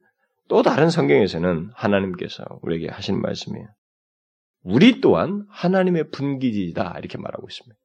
[0.48, 3.68] 또 다른 성경에서는 하나님께서 우리에게 하신 말씀이에요.
[4.62, 7.76] 우리 또한 하나님의 분기이다 이렇게 말하고 있습니다.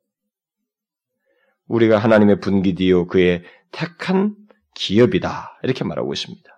[1.68, 4.36] 우리가 하나님의 분기디요 그의 택한
[4.76, 6.50] 기업이다 이렇게 말하고 있습니다.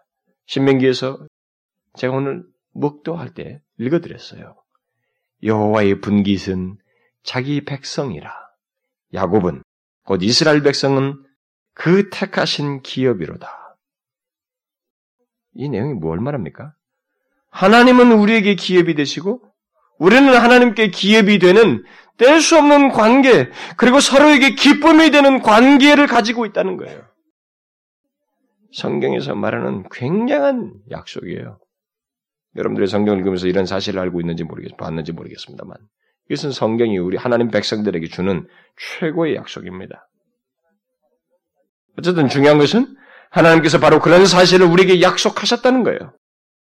[0.47, 1.27] 신명기에서
[1.97, 4.55] 제가 오늘 목도할 때 읽어드렸어요.
[5.45, 6.77] 여호와의 분깃은
[7.23, 8.34] 자기 백성이라.
[9.13, 9.63] 야곱은
[10.03, 11.23] 곧 이스라엘 백성은
[11.73, 13.77] 그 택하신 기업이로다.
[15.53, 16.73] 이 내용이 뭘 말합니까?
[17.49, 19.41] 하나님은 우리에게 기업이 되시고
[19.97, 21.84] 우리는 하나님께 기업이 되는
[22.17, 27.01] 뗄 수 없는 관계 그리고 서로에게 기쁨이 되는 관계를 가지고 있다는 거예요.
[28.73, 31.60] 성경에서 말하는 굉장한 약속이에요.
[32.55, 35.77] 여러분들의 성경을 읽으면서 이런 사실을 알고 있는지 모르겠, 봤는지 모르겠습니다만,
[36.29, 38.47] 이것은 성경이 우리 하나님 백성들에게 주는
[38.99, 40.07] 최고의 약속입니다.
[41.97, 42.95] 어쨌든 중요한 것은
[43.29, 46.13] 하나님께서 바로 그런 사실을 우리에게 약속하셨다는 거예요.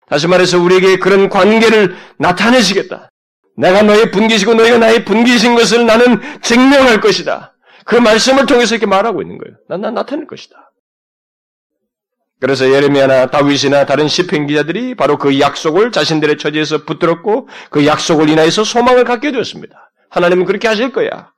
[0.07, 3.09] 다시 말해서 우리에게 그런 관계를 나타내시겠다.
[3.57, 7.55] 내가 너의 분기시고 너희가 나의 분기신 것을 나는 증명할 것이다.
[7.85, 9.57] 그 말씀을 통해서 이렇게 말하고 있는 거예요.
[9.67, 10.68] 난, 난 나타낼 것이다.
[12.39, 18.63] 그래서 예레미야나 다윗이나 다른 시편 기자들이 바로 그 약속을 자신들의 처지에서 붙들었고 그 약속을 인하여서
[18.63, 19.91] 소망을 갖게 되었습니다.
[20.09, 21.33] 하나님은 그렇게 하실 거야.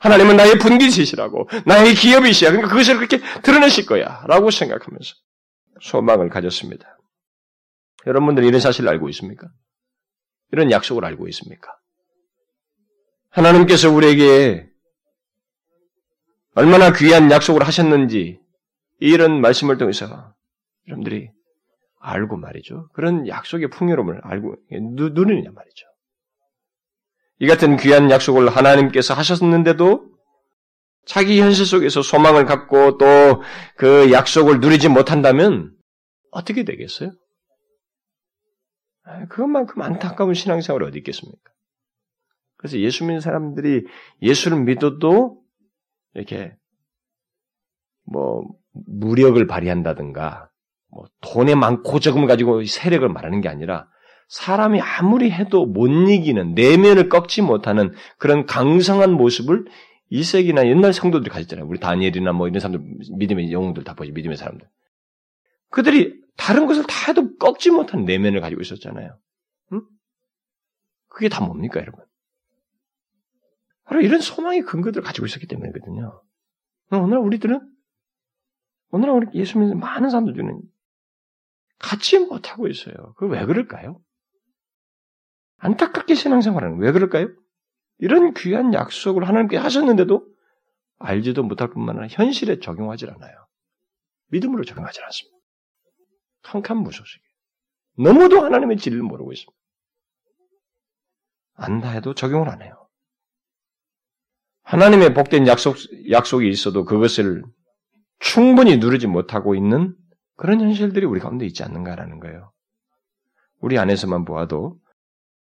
[0.00, 2.50] 하나님은 나의 분기시시라고 나의 기업이시야.
[2.50, 4.24] 그러니까 그것을 그렇게 드러내실 거야.
[4.26, 5.14] 라고 생각하면서
[5.80, 6.98] 소망을 가졌습니다.
[8.06, 9.48] 여러분들은 이런 사실을 알고 있습니까?
[10.52, 11.72] 이런 약속을 알고 있습니까?
[13.30, 14.66] 하나님께서 우리에게
[16.54, 18.40] 얼마나 귀한 약속을 하셨는지
[18.98, 20.34] 이런 말씀을 통해서
[20.88, 21.30] 여러분들이
[22.00, 22.88] 알고 말이죠.
[22.92, 24.56] 그런 약속의 풍요로움을 알고
[24.94, 25.86] 누, 누리느냐 말이죠.
[27.38, 30.16] 이 같은 귀한 약속을 하나님께서 하셨는데도
[31.04, 33.42] 자기 현실 속에서 소망을 갖고 또
[33.76, 35.76] 그 약속을 누리지 못한다면
[36.30, 37.12] 어떻게 되겠어요?
[39.04, 41.52] 아, 그것만큼 안타까운 신앙생활이 어디 있겠습니까?
[42.56, 43.84] 그래서 예수 믿는 사람들이
[44.22, 45.42] 예수를 믿어도
[46.14, 46.56] 이렇게
[48.04, 48.44] 뭐
[48.86, 50.50] 무력을 발휘한다든가
[50.90, 53.88] 뭐 돈에 많고 적음을 가지고 세력을 말하는 게 아니라
[54.28, 59.66] 사람이 아무리 해도 못 이기는 내면을 꺾지 못하는 그런 강성한 모습을
[60.10, 61.66] 1세기나 옛날 성도들이 가졌잖아요.
[61.66, 64.66] 우리 다니엘이나 뭐 이런 사람들 믿음의 영웅들 다 보지 믿음의 사람들.
[65.70, 69.16] 그들이 다른 것을 다 해도 꺾지 못한 내면을 가지고 있었잖아요.
[69.72, 69.82] 응?
[71.08, 72.04] 그게 다 뭡니까, 여러분?
[73.84, 76.22] 바로 이런 소망의 근거들을 가지고 있었기 때문이거든요.
[76.92, 77.60] 오늘 우리들은
[78.90, 80.60] 오늘 우리 예수 믿는 많은 사람들 중에는
[81.78, 82.94] 갖지 못하고 있어요.
[83.16, 84.00] 그 왜 그럴까요?
[85.58, 87.28] 안타깝게 신앙생활하는 왜 그럴까요?
[87.98, 90.26] 이런 귀한 약속을 하나님께 하셨는데도
[90.98, 93.46] 알지도 못할 뿐만 아니라 현실에 적용하지 않아요.
[94.28, 95.36] 믿음으로 적용하지 않습니다.
[96.42, 97.26] 캄캄 무소식이에요.
[97.98, 99.52] 너무도 하나님의 진리를 모르고 있습니다.
[101.54, 102.88] 안다 해도 적용을 안 해요.
[104.62, 105.76] 하나님의 복된 약속,
[106.10, 107.44] 약속이 있어도 그것을
[108.18, 109.94] 충분히 누리지 못하고 있는
[110.36, 112.52] 그런 현실들이 우리 가운데 있지 않는가라는 거예요.
[113.60, 114.76] 우리 안에서만 보아도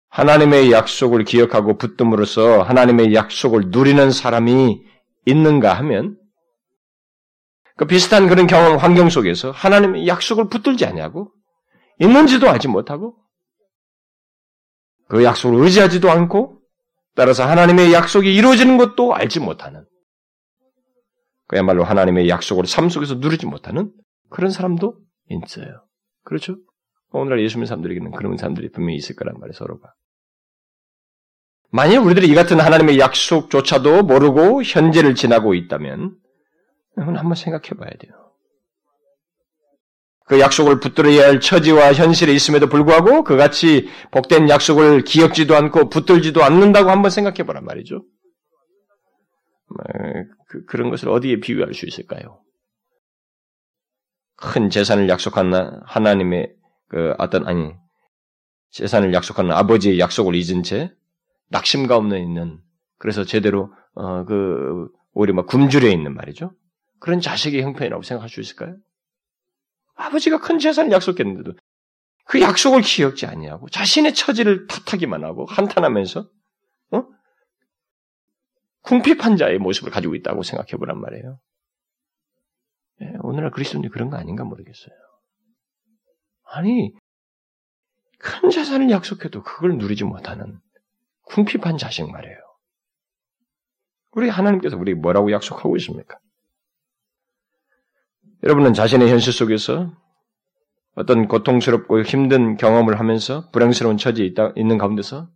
[0.10, 4.82] 하나님의 약속을 기억하고 붙듦으로써 하나님의 약속을 누리는 사람이
[5.25, 6.17] 있는가 하면
[7.75, 11.32] 그 비슷한 그런 경험 환경 속에서 하나님의 약속을 붙들지 않냐고
[11.99, 13.15] 있는지도 알지 못하고
[15.08, 16.60] 그 약속을 의지하지도 않고
[17.15, 19.86] 따라서 하나님의 약속이 이루어지는 것도 알지 못하는
[21.47, 23.91] 그야말로 하나님의 약속을 삶 속에서 누리지 못하는
[24.29, 24.97] 그런 사람도
[25.29, 25.86] 있어요.
[26.23, 26.58] 그렇죠?
[27.12, 29.93] 오늘날 예수 믿는 사람들에게는 그런 사람들이 분명히 있을 거란 말이에요, 서로가.
[31.71, 36.15] 만약 우리들이 이 같은 하나님의 약속조차도 모르고 현재를 지나고 있다면,
[36.97, 38.13] 여러분 한번 생각해 봐야 돼요.
[40.27, 46.89] 그 약속을 붙들어야 할 처지와 현실에 있음에도 불구하고 그같이 복된 약속을 기억지도 않고 붙들지도 않는다고
[46.89, 48.03] 한번 생각해 보란 말이죠.
[50.56, 52.41] 그, 그런 것을 어디에 비유할 수 있을까요?
[54.38, 55.54] 큰 재산을 약속한
[55.86, 56.54] 하나님의
[56.88, 57.74] 그 어떤 아니
[58.72, 60.91] 재산을 약속하는 아버지의 약속을 잊은 채
[61.50, 62.60] 낙심 가운데 있는
[62.98, 66.52] 그래서 제대로 어 그 오히려 막 굶주려 있는 말이죠.
[67.00, 68.76] 그런 자식의 형편이라고 생각할 수 있을까요?
[69.96, 71.54] 아버지가 큰 재산을 약속했는데도
[72.26, 76.26] 그 약속을 기억지 아니하고 자신의 처지를 탓하기만 하고 한탄하면서 어?
[78.86, 81.39] 궁핍한 자의 모습을 가지고 있다고 생각해 보란 말이에요.
[83.02, 84.95] 예, 오늘날 그리스도인이 그런 거 아닌가 모르겠어요.
[86.52, 86.93] 아니,
[88.19, 90.60] 큰 재산을 약속해도 그걸 누리지 못하는
[91.24, 92.38] 궁핍한 자식 말이에요.
[94.12, 96.17] 우리 하나님께서 우리 뭐라고 약속하고 있습니까?
[98.43, 99.91] 여러분은 자신의 현실 속에서
[100.93, 105.30] 어떤 고통스럽고 힘든 경험을 하면서 불행스러운 처지에 있다, 있는 가운데서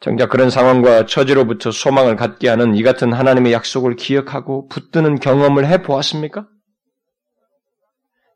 [0.00, 5.82] 정작 그런 상황과 처지로부터 소망을 갖게 하는 이 같은 하나님의 약속을 기억하고 붙드는 경험을 해
[5.82, 6.46] 보았습니까?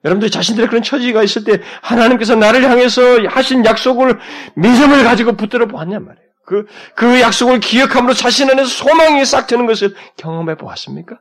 [0.04, 4.18] 여러분들 자신들의 그런 처지가 있을 때 하나님께서 나를 향해서 하신 약속을
[4.56, 6.30] 믿음을 가지고 붙들어 보았냔 말이에요.
[6.46, 6.64] 그,
[6.96, 11.20] 그 약속을 기억함으로 자신 안에서 소망이 싹 트는 것을 경험해 보았습니까?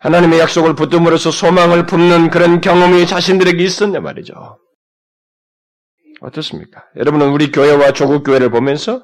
[0.00, 4.58] 하나님의 약속을 붙듦으로써 소망을 품는 그런 경험이 자신들에게 있었냐 말이죠.
[6.20, 6.84] 어떻습니까?
[6.96, 9.02] 여러분은 우리 교회와 조국 교회를 보면서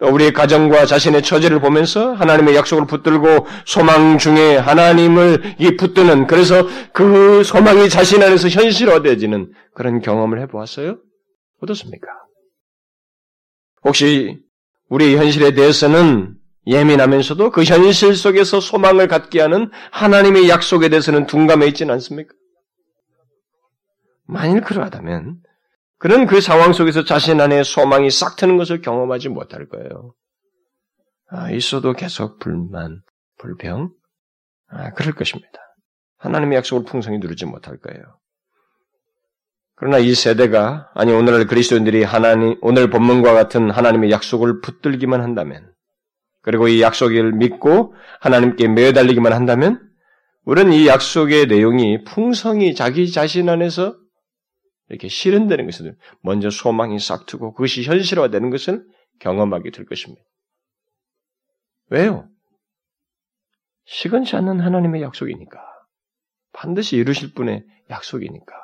[0.00, 7.44] 우리의 가정과 자신의 처지를 보면서 하나님의 약속을 붙들고 소망 중에 하나님을 이 붙드는 그래서 그
[7.44, 10.98] 소망이 자신 안에서 현실화되어지는 그런 경험을 해보았어요?
[11.60, 12.08] 어떻습니까?
[13.84, 14.38] 혹시
[14.88, 16.34] 우리 현실에 대해서는
[16.66, 22.32] 예민하면서도 그 현실 속에서 소망을 갖게 하는 하나님의 약속에 대해서는 둔감해 있지는 않습니까?
[24.26, 25.38] 만일 그러하다면
[26.00, 30.14] 그는 그 상황 속에서 자신 안에 소망이 싹 트는 것을 경험하지 못할 거예요.
[31.28, 33.02] 아, 있어도 계속 불만,
[33.38, 33.90] 불평,
[34.70, 35.50] 아, 그럴 것입니다.
[36.16, 38.02] 하나님의 약속을 풍성히 누리지 못할 거예요.
[39.76, 45.70] 그러나 이 세대가, 아니, 오늘날 그리스도인들이 하나님, 오늘 본문과 같은 하나님의 약속을 붙들기만 한다면,
[46.40, 49.82] 그리고 이 약속을 믿고 하나님께 매달리기만 한다면,
[50.46, 53.99] 우리는 이 약속의 내용이 풍성히 자기 자신 안에서
[54.90, 58.84] 이렇게 실현되는 것을 먼저 소망이 싹트고 그것이 현실화되는 것을
[59.20, 60.22] 경험하게 될 것입니다.
[61.90, 62.28] 왜요?
[63.86, 65.58] 시건치 않는 하나님의 약속이니까.
[66.52, 68.54] 반드시 이루실 분의 약속이니까.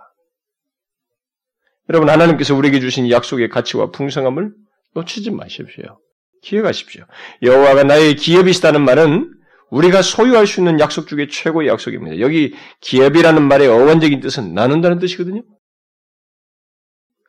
[1.88, 4.52] 여러분, 하나님께서 우리에게 주신 약속의 가치와 풍성함을
[4.94, 6.00] 놓치지 마십시오.
[6.42, 7.04] 기억하십시오.
[7.42, 9.32] 여호와가 나의 기업이시다는 말은
[9.70, 12.20] 우리가 소유할 수 있는 약속 중에 최고의 약속입니다.
[12.20, 15.42] 여기 기업이라는 말의 어원적인 뜻은 나눈다는 뜻이거든요.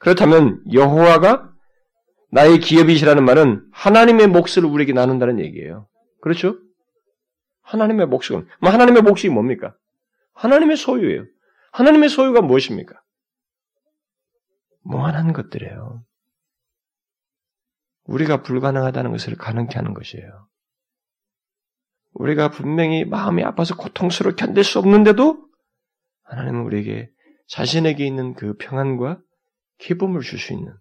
[0.07, 1.51] 그렇다면 여호와가
[2.31, 5.89] 나의 기업이시라는 말은 하나님의 몫을 우리에게 나눈다는 얘기예요.
[6.21, 6.57] 그렇죠?
[7.63, 9.75] 하나님의 몫은 뭐 하나님의 몫이 뭡니까?
[10.33, 11.25] 하나님의 소유예요.
[11.73, 12.95] 하나님의 소유가 무엇입니까?
[14.83, 16.01] 무한한 것들이에요.
[18.05, 20.47] 우리가 불가능하다는 것을 가능케 하는 것이에요.
[22.13, 25.45] 우리가 분명히 마음이 아파서 고통스러워 견딜 수 없는데도
[26.23, 27.09] 하나님은 우리에게
[27.47, 29.19] 자신에게 있는 그 평안과
[29.79, 30.73] 기쁨을 줄 수 있는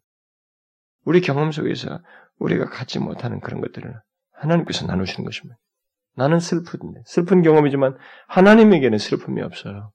[1.05, 2.01] 우리 경험 속에서
[2.39, 3.95] 우리가 갖지 못하는 그런 것들을
[4.33, 5.59] 하나님께서 나누시는 것입니다.
[6.15, 7.97] 나는 슬픈데 슬픈 경험이지만
[8.29, 9.93] 하나님에게는 슬픔이 없어요.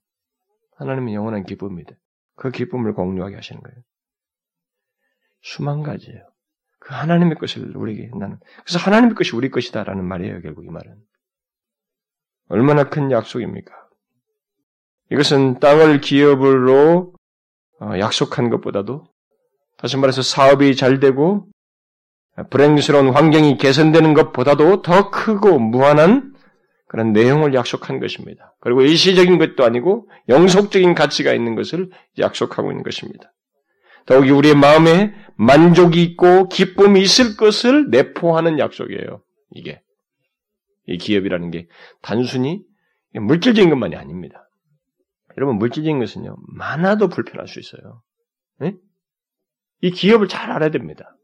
[0.76, 1.92] 하나님은 영원한 기쁨입니다.
[2.36, 3.76] 그 기쁨을 공유하게 하시는 거예요.
[5.42, 6.24] 수만 가지예요.
[6.78, 10.40] 그 하나님의 것을 우리에게 나는 그래서 하나님의 것이 우리 것이다라는 말이에요.
[10.42, 10.96] 결국 이 말은
[12.48, 13.72] 얼마나 큰 약속입니까?
[15.10, 17.11] 이것은 땅을 기업으로 어,
[17.98, 19.06] 약속한 것보다도
[19.78, 21.46] 다시 말해서 사업이 잘 되고
[22.50, 26.32] 불행스러운 환경이 개선되는 것보다도 더 크고 무한한
[26.86, 28.54] 그런 내용을 약속한 것입니다.
[28.60, 33.32] 그리고 일시적인 것도 아니고 영속적인 가치가 있는 것을 약속하고 있는 것입니다.
[34.06, 39.22] 더욱이 우리의 마음에 만족이 있고 기쁨이 있을 것을 내포하는 약속이에요.
[39.52, 39.80] 이게.
[40.86, 41.68] 이 기업이라는 게
[42.02, 42.62] 단순히
[43.14, 44.48] 물질적인 것만이 아닙니다.
[45.36, 48.02] 여러분, 물질적인 것은요, 많아도 불편할 수 있어요.
[48.58, 48.74] 네?
[49.80, 51.16] 이 기업을 잘 알아야 됩니다.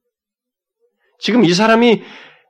[1.18, 2.02] 지금 이 사람이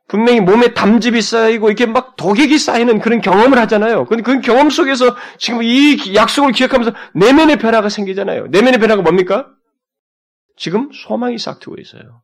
[0.09, 4.07] 분명히 몸에 담즙이 쌓이고 이렇게 막 독액이 쌓이는 그런 경험을 하잖아요.
[4.07, 8.47] 근데 그 경험 속에서 지금 이 약속을 기억하면서 내면의 변화가 생기잖아요.
[8.47, 9.51] 내면의 변화가 뭡니까?
[10.57, 12.23] 지금 소망이 싹트고 있어요.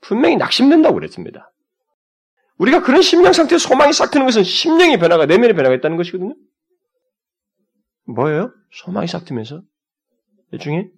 [0.00, 1.52] 분명히 낙심된다고 그랬습니다.
[2.58, 6.34] 우리가 그런 심령 상태에 소망이 싹트는 것은 심령의 변화가, 내면의 변화가 있다는 것이거든요.
[8.08, 8.52] 뭐예요?
[8.72, 9.62] 소망이 싹트면서
[10.52, 10.90] 이 중에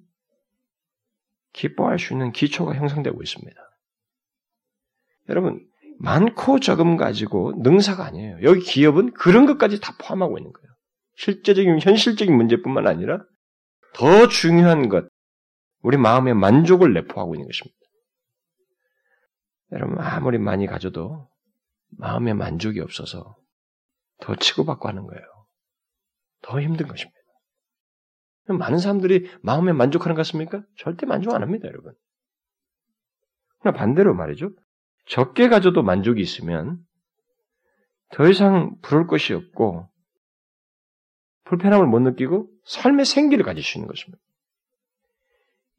[1.52, 3.60] 기뻐할 수 있는 기초가 형성되고 있습니다.
[5.28, 5.66] 여러분,
[5.98, 8.38] 많고 적음 가지고 능사가 아니에요.
[8.42, 10.68] 여기 기업은 그런 것까지 다 포함하고 있는 거예요.
[11.16, 13.22] 실제적인, 현실적인 문제뿐만 아니라
[13.94, 15.08] 더 중요한 것,
[15.82, 17.76] 우리 마음의 만족을 내포하고 있는 것입니다.
[19.72, 21.28] 여러분, 아무리 많이 가져도
[21.98, 23.36] 마음의 만족이 없어서
[24.20, 25.39] 더 치고받고 하는 거예요.
[26.42, 27.18] 더 힘든 것입니다.
[28.48, 30.62] 많은 사람들이 마음에 만족하는 것 같습니까?
[30.76, 31.94] 절대 만족 안 합니다, 여러분.
[33.60, 34.50] 그러나 반대로 말이죠.
[35.06, 36.78] 적게 가져도 만족이 있으면
[38.10, 39.88] 더 이상 부를 것이 없고
[41.44, 44.22] 불편함을 못 느끼고 삶의 생기를 가질 수 있는 것입니다.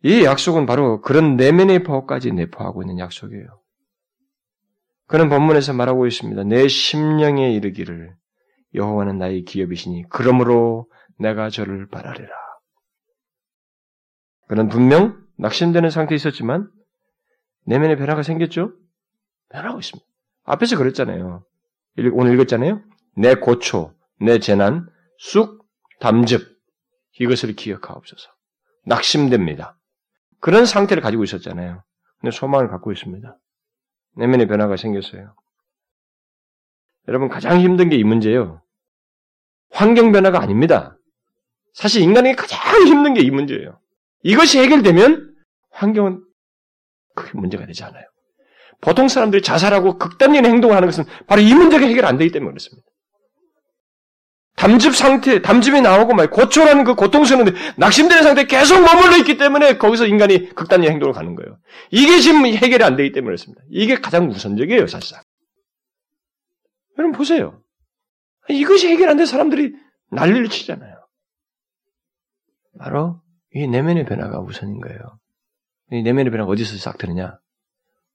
[0.04, 3.62] 이 약속은 바로 그런 내면의 법까지 내포하고 있는 약속이에요.
[5.08, 6.44] 그는 본문에서 말하고 있습니다.
[6.46, 8.16] 내 심령에 이르기를
[8.74, 12.30] 여호와는 나의 기업이시니 그러므로 내가 저를 바라리라.
[14.48, 16.70] 그는 분명 낙심되는 상태에 있었지만
[17.66, 18.74] 내면의 변화가 생겼죠?
[19.50, 20.06] 변하고 있습니다.
[20.44, 21.46] 앞에서 그랬잖아요.
[22.14, 22.82] 오늘 읽었잖아요.
[23.18, 25.66] 내 고초, 내 재난, 쑥,
[26.00, 26.60] 담즙
[27.20, 28.30] 이것을 기억하옵소서.
[28.86, 29.78] 낙심됩니다.
[30.40, 31.84] 그런 상태를 가지고 있었잖아요.
[32.20, 33.38] 근데 소망을 갖고 있습니다.
[34.18, 35.36] 내면의 변화가 생겼어요.
[37.08, 38.62] 여러분 가장 힘든 게 이 문제예요.
[39.72, 40.98] 환경 변화가 아닙니다.
[41.74, 43.80] 사실 인간에게 가장 힘든 게 이 문제예요.
[44.24, 45.34] 이것이 해결되면
[45.72, 46.24] 환경은
[47.16, 48.04] 크게 문제가 되지 않아요.
[48.82, 52.88] 보통 사람들이 자살하고 극단적인 행동을 하는 것은 바로 이 문제가 해결 안 되기 때문에 그렇습니다.
[54.58, 60.06] 담즙 상태, 담즙이 나오고 막 고초라는 그 고통스러운데 낙심되는 상태에 계속 머물러 있기 때문에 거기서
[60.06, 61.58] 인간이 극단적인 행동을 가는 거예요.
[61.90, 63.64] 이게 지금 해결이 안 되기 때문에 그렇습니다.
[63.72, 65.24] 이게 가장 우선적이에요, 사실상.
[67.02, 67.62] 여러분 보세요.
[68.50, 69.76] 이것이 해결 안된 사람들이
[70.12, 70.96] 난리를 치잖아요.
[72.78, 73.22] 바로
[73.54, 75.00] 이 내면의 변화가 우선인 거예요.
[75.92, 77.40] 이 내면의 변화가 어디서 싹 드느냐?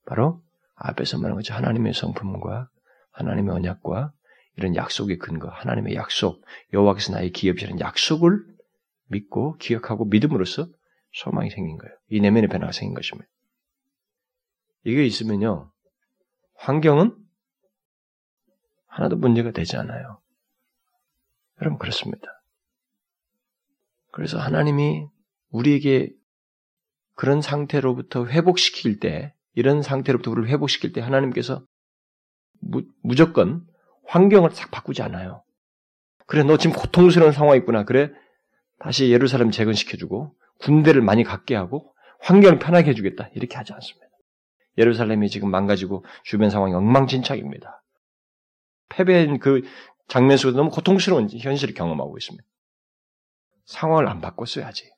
[0.07, 0.43] 바로
[0.77, 2.69] 앞에서 말한 것처럼 하나님의 성품과
[3.11, 4.13] 하나님의 언약과
[4.57, 8.45] 이런 약속의 근거, 하나님의 약속, 여호와께서 나의 기업이라는 약속을
[9.09, 10.69] 믿고 기억하고 믿음으로써
[11.13, 11.95] 소망이 생긴 거예요.
[12.09, 13.29] 이 내면의 변화가 생긴 것입니다.
[14.85, 15.73] 이게 있으면요,
[16.55, 17.26] 환경은
[18.97, 20.21] 하나도 문제가 되지 않아요.
[21.61, 22.43] 여러분 그렇습니다.
[24.11, 25.07] 그래서 하나님이
[25.51, 26.13] 우리에게
[27.15, 31.63] 그런 상태로부터 회복시킬 때, 이런 상태로부터 우리를 회복시킬 때 하나님께서
[32.61, 33.67] 무, 무조건
[34.07, 35.45] 환경을 싹 바꾸지 않아요.
[36.27, 37.85] 그래, 너 지금 고통스러운 상황이 있구나.
[37.85, 38.11] 그래,
[38.79, 43.29] 다시 예루살렘 재건시켜주고, 군대를 많이 갖게 하고, 환경을 편하게 해주겠다.
[43.35, 44.07] 이렇게 하지 않습니다.
[44.79, 47.83] 예루살렘이 지금 망가지고, 주변 상황이 엉망진창입니다.
[48.89, 49.63] 패배한 그
[50.09, 52.47] 장면 속에서 너무 고통스러운 현실을 경험하고 있습니다.
[53.65, 54.91] 상황을 안 바꿨어야지.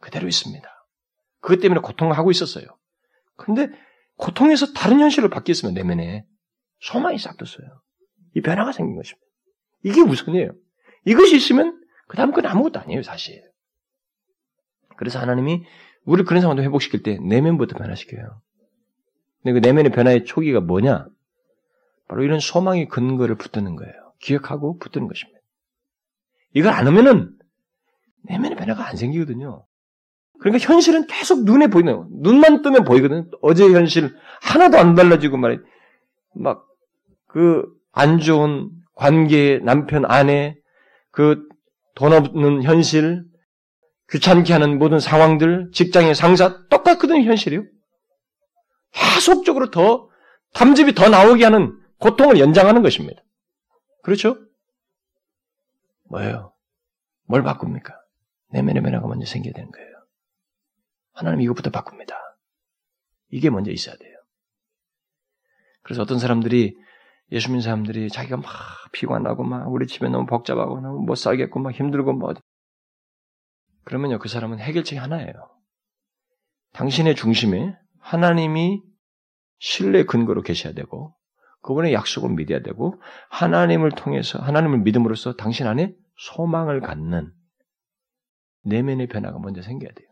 [0.00, 0.68] 그대로 있습니다.
[1.40, 2.66] 그것 때문에 고통하고 있었어요.
[3.36, 3.68] 근데
[4.16, 6.24] 고통에서 다른 현실을 바뀌었으면 내면에
[6.80, 7.66] 소망이 싹 떴어요.
[8.34, 9.26] 이 변화가 생긴 것입니다.
[9.82, 10.52] 이게 우선이에요.
[11.04, 13.42] 이것이 있으면 그 다음 건 아무것도 아니에요, 사실.
[14.96, 15.64] 그래서 하나님이
[16.04, 18.40] 우리를 그런 상황도 회복시킬 때 내면부터 변화시켜요.
[19.42, 21.06] 근데 그 내면의 변화의 초기가 뭐냐?
[22.08, 23.92] 바로 이런 소망의 근거를 붙드는 거예요.
[24.20, 25.40] 기억하고 붙드는 것입니다.
[26.54, 27.32] 이걸 안 하면은
[28.22, 29.64] 내면의 변화가 안 생기거든요.
[30.40, 32.08] 그러니까 현실은 계속 눈에 보이네요.
[32.10, 33.30] 눈만 뜨면 보이거든.
[33.42, 35.58] 어제 현실 하나도 안 달라지고 말이야.
[36.34, 40.56] 막그 안 좋은 관계, 남편, 아내,
[41.10, 41.46] 그
[41.96, 43.24] 돈 없는 현실,
[44.10, 47.64] 귀찮게 하는 모든 상황들, 직장의 상사 똑같거든 현실이요.
[48.92, 50.08] 계속적으로 더
[50.52, 53.22] 담즙이 더 나오게 하는 고통을 연장하는 것입니다.
[54.02, 54.38] 그렇죠?
[56.08, 56.52] 뭐예요?
[57.24, 57.94] 뭘 바꿉니까?
[58.50, 59.96] 내면의 변화가 먼저 생겨야 되는 거예요.
[61.12, 62.14] 하나님 이것부터 바꿉니다.
[63.30, 64.16] 이게 먼저 있어야 돼요.
[65.82, 66.76] 그래서 어떤 사람들이
[67.32, 68.46] 예수 믿는 사람들이 자기가 막
[68.92, 72.34] 피곤하고 막 우리 집에 너무 복잡하고 너무 못 살겠고 막 힘들고 뭐
[73.84, 75.32] 그러면요 그 사람은 해결책이 하나예요.
[76.72, 78.82] 당신의 중심에 하나님이
[79.58, 81.16] 신뢰 근거로 계셔야 되고
[81.66, 87.32] 그분의 약속을 믿어야 되고 하나님을 통해서 하나님을 믿음으로써 당신 안에 소망을 갖는
[88.62, 90.08] 내면의 변화가 먼저 생겨야 돼요.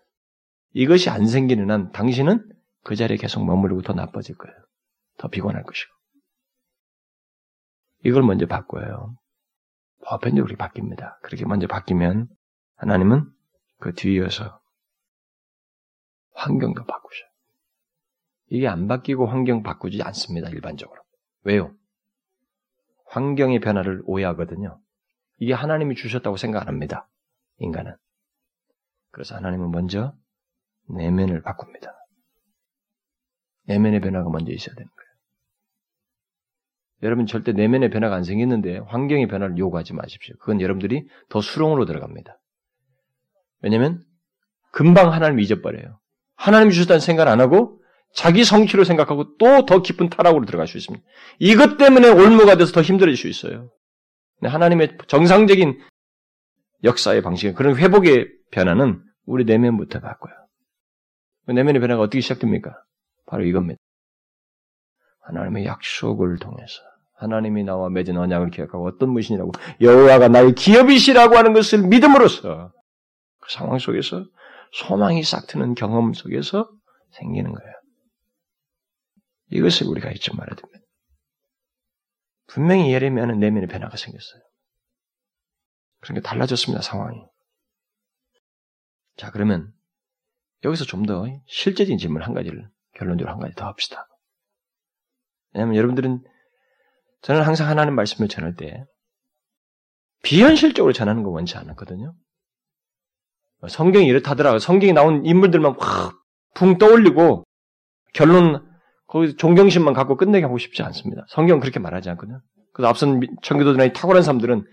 [0.73, 2.53] 이것이 안 생기는 한 당신은
[2.83, 4.57] 그 자리에 계속 머무르고 더 나빠질 거예요.
[5.17, 5.93] 더 피곤할 것이고.
[8.05, 9.17] 이걸 먼저 바꿔요.
[10.07, 11.21] 보편적으로 바뀝니다.
[11.23, 12.29] 그렇게 먼저 바뀌면
[12.77, 13.31] 하나님은
[13.79, 14.61] 그 뒤이어서
[16.35, 17.29] 환경도 바꾸셔요.
[18.49, 20.51] 이게 안 바뀌고 환경 바꾸지 않습니다.
[20.51, 21.04] 일반적으로.
[21.45, 21.75] 왜요?
[23.07, 24.81] 환경의 변화를 오해하거든요.
[25.39, 27.09] 이게 하나님이 주셨다고 생각 안 합니다.
[27.59, 27.95] 인간은.
[29.11, 30.15] 그래서 하나님은 먼저
[30.89, 31.95] 내면을 바꿉니다.
[33.67, 35.11] 내면의 변화가 먼저 있어야 되는 거예요.
[37.03, 40.35] 여러분 절대 내면의 변화가 안 생겼는데 환경의 변화를 요구하지 마십시오.
[40.39, 42.39] 그건 여러분들이 더 수렁으로 들어갑니다.
[43.61, 44.05] 왜냐하면
[44.71, 46.01] 금방 하나님 잊어버려요.
[46.37, 47.81] 하나님 주셨다는 생각 안 하고
[48.15, 51.05] 자기 성취로 생각하고 또 더 깊은 타락으로 들어갈 수 있습니다.
[51.41, 53.71] 이것 때문에 올무가 돼서 더 힘들어질 수 있어요.
[54.43, 55.81] 하나님의 정상적인
[56.85, 60.35] 역사의 방식, 그런 회복의 변화는 우리 내면부터 바꿔요.
[61.47, 62.75] 그 내면의 변화가 어떻게 시작됩니까?
[63.27, 63.79] 바로 이겁니다.
[65.23, 66.83] 하나님의 약속을 통해서
[67.17, 72.73] 하나님이 나와 맺은 언약을 기억하고 어떤 무신이라고 여호와가 나의 기업이시라고 하는 것을 믿음으로써
[73.41, 74.25] 그 상황 속에서
[74.73, 76.69] 소망이 싹 트는 경험 속에서
[77.13, 77.73] 생기는 거예요.
[79.51, 80.81] 이것을 우리가 잊지 말아야 됩니다.
[82.47, 84.43] 분명히 예레미야는 내면의 변화가 생겼어요.
[86.01, 87.19] 그러니까 달라졌습니다, 상황이.
[89.17, 89.73] 자, 그러면
[90.65, 94.07] 여기서 좀 더 실제적인 질문 한 가지를 결론적으로 한 가지 더 합시다.
[95.53, 96.25] 왜냐하면 여러분들은
[97.23, 98.85] 저는 항상 하나님 말씀을 전할 때
[100.23, 102.15] 비현실적으로 전하는 거 원치 않았거든요.
[103.69, 104.59] 성경이 이렇다더라.
[104.59, 106.25] 성경에 나온 인물들만 확
[106.55, 107.45] 붕 떠올리고
[108.13, 108.64] 결론
[109.15, 111.25] 거기 존경심만 갖고 끝내게 하고 싶지 않습니다.
[111.29, 112.41] 성경은 그렇게 말하지 않거든요.
[112.73, 114.65] 그래서 앞선 청교도들의 탁월한 사람들은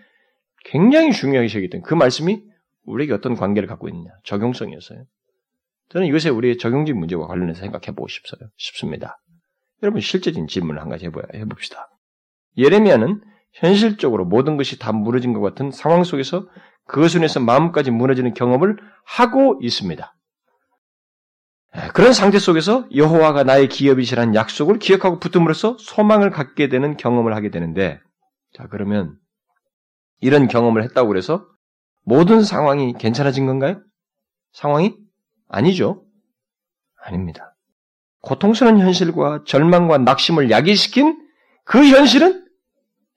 [0.66, 2.42] 굉장히 중요하게 여기던 그 말씀이
[2.86, 5.04] 우리에게 어떤 관계를 갖고 있느냐 적용성이었어요.
[5.89, 8.50] 저는 이것에 우리의 적용적 문제와 관련해서 생각해 보고 싶어요.
[8.58, 9.22] 싶습니다.
[9.84, 11.92] 여러분 실제적인 질문을 한 가지 해봅시다.
[12.58, 13.22] 예레미야는
[13.54, 16.48] 현실적으로 모든 것이 다 무너진 것 같은 상황 속에서
[16.88, 20.16] 그것을 인해서 마음까지 무너지는 경험을 하고 있습니다.
[21.93, 28.01] 그런 상태 속에서 여호와가 나의 기업이시라는 약속을 기억하고 붙음으로써 소망을 갖게 되는 경험을 하게 되는데,
[28.53, 29.17] 자 그러면
[30.19, 31.47] 이런 경험을 했다고 그래서
[32.03, 33.82] 모든 상황이 괜찮아진 건가요?
[34.51, 34.95] 상황이
[35.47, 36.05] 아니죠.
[36.97, 37.55] 아닙니다.
[38.22, 41.26] 고통스러운 현실과 절망과 낙심을 야기시킨
[41.63, 42.45] 그 현실은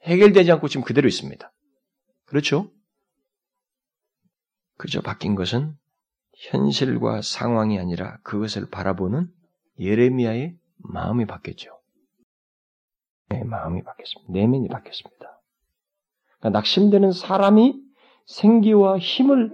[0.04, 1.52] 해결되지 않고 지금 그대로 있습니다.
[2.26, 2.70] 그렇죠?
[4.78, 5.76] 그저 바뀐 것은
[6.36, 9.28] 현실과 상황이 아니라 그것을 바라보는
[9.78, 11.70] 예레미야의 마음이 바뀌었죠.
[13.28, 14.32] 네, 마음이 바뀌었습니다.
[14.32, 15.40] 내면이 바뀌었습니다.
[16.38, 17.80] 그러니까 낙심되는 사람이
[18.26, 19.52] 생기와 힘을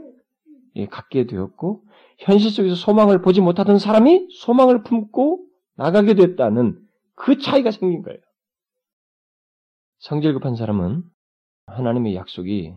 [0.91, 1.85] 갖게 되었고
[2.19, 5.45] 현실 속에서 소망을 보지 못하던 사람이 소망을 품고
[5.77, 6.79] 나가게 됐다는
[7.15, 8.19] 그 차이가 생긴 거예요.
[9.99, 11.03] 성질 급한 사람은
[11.67, 12.75] 하나님의 약속이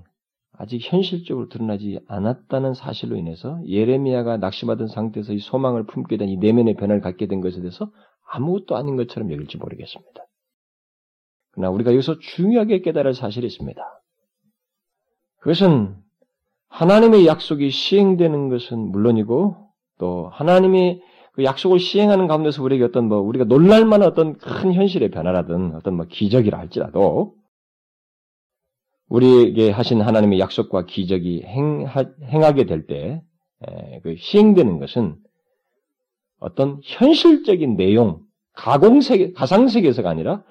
[0.55, 6.75] 아직 현실적으로 드러나지 않았다는 사실로 인해서 예레미야가 낙심하던 상태에서 이 소망을 품게 된 이 내면의
[6.75, 7.91] 변화를 갖게 된 것에 대해서
[8.31, 10.23] 아무것도 아닌 것처럼 여길지 모르겠습니다.
[11.51, 13.81] 그러나 우리가 여기서 중요하게 깨달을 사실이 있습니다.
[15.39, 15.95] 그것은
[16.69, 19.55] 하나님의 약속이 시행되는 것은 물론이고
[19.99, 21.01] 또 하나님이
[21.33, 25.95] 그 약속을 시행하는 가운데서 우리에게 어떤 뭐 우리가 놀랄 만한 어떤 큰 현실의 변화라든 어떤
[25.95, 27.35] 뭐 기적이라 할지라도
[29.09, 35.17] 우리에게 하신 하나님의 약속과 기적이 행하, 행하게 될때그 시행되는 것은
[36.39, 38.21] 어떤 현실적인 내용,
[38.53, 40.43] 가공세계, 가상세계에서가 아니라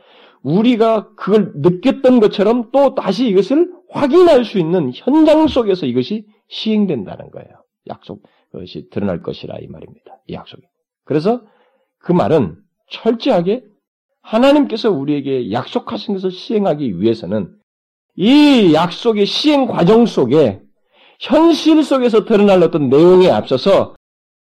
[0.43, 7.49] 우리가 그걸 느꼈던 것처럼 또 다시 이것을 확인할 수 있는 현장 속에서 이것이 시행된다는 거예요.
[7.89, 10.19] 약속, 그것이 드러날 것이라 이 말입니다.
[10.27, 10.63] 이 약속이.
[11.05, 11.43] 그래서
[11.99, 12.57] 그 말은
[12.91, 13.65] 철저하게
[14.23, 17.55] 하나님께서 우리에게 약속하신 것을 시행하기 위해서는
[18.15, 20.61] 이 약속의 시행 과정 속에
[21.21, 23.95] 현실 속에서 드러날 어떤 내용에 앞서서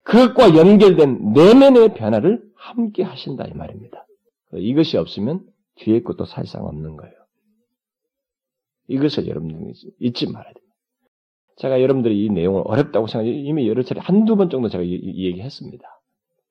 [0.03, 4.05] 그것과 연결된 내면의 변화를 함께 하신다 이 말입니다.
[4.53, 5.45] 이것이 없으면
[5.75, 7.13] 뒤에 것도 사실상 없는 거예요.
[8.87, 10.75] 이것을 여러분들이 잊지 말아야 됩니다.
[11.57, 15.25] 제가 여러분들이 이 내용을 어렵다고 생각해 이미 여러 차례 한두 번 정도 제가 이, 이
[15.27, 15.83] 얘기했습니다.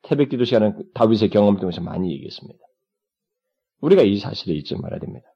[0.02, 2.58] 태백 기도 시간에 다윗의 경험을 통해서 많이 얘기했습니다.
[3.80, 5.26] 우리가 이 사실을 잊지 말아야 됩니다.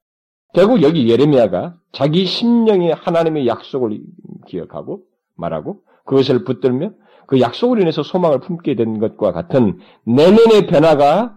[0.54, 4.00] 결국 여기 예레미야가 자기 심령의 하나님의 약속을
[4.46, 5.02] 기억하고
[5.36, 6.90] 말하고 그것을 붙들며
[7.26, 11.36] 그 약속을 인해서 소망을 품게 된 것과 같은 내면의 변화가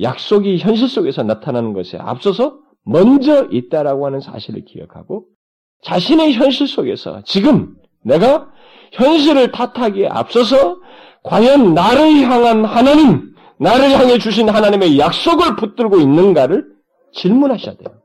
[0.00, 5.26] 약속이 현실 속에서 나타나는 것에 앞서서 먼저 있다라고 하는 사실을 기억하고
[5.82, 8.50] 자신의 현실 속에서 지금 내가
[8.92, 10.78] 현실을 탓하기에 앞서서
[11.22, 16.77] 과연 나를 향한 하나님, 나를 향해 주신 하나님의 약속을 붙들고 있는가를
[17.12, 17.98] 질문하셔야 돼요.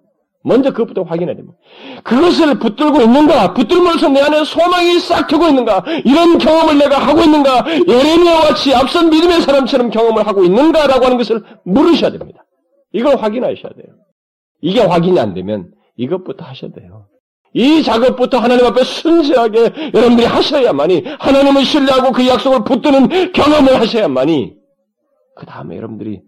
[0.44, 1.58] 먼저 그것부터 확인해야 됩니다.
[2.04, 3.54] 그것을 붙들고 있는가?
[3.54, 5.84] 붙들면서 내 안에 소망이 싹 트고 있는가?
[6.04, 7.66] 이런 경험을 내가 하고 있는가?
[7.88, 12.44] 예레미야와 같이 앞선 믿음의 사람처럼 경험을 하고 있는가라고 하는 것을 물으셔야 됩니다.
[12.92, 13.96] 이걸 확인하셔야 돼요.
[14.62, 17.08] 이게 확인이 안 되면 이것부터 하셔야 돼요.
[17.54, 24.56] 이 작업부터 하나님 앞에 순수하게 여러분들이 하셔야만이 하나님을 신뢰하고 그 약속을 붙드는 경험을 하셔야만이
[25.36, 26.22] 그 다음에 여러분들이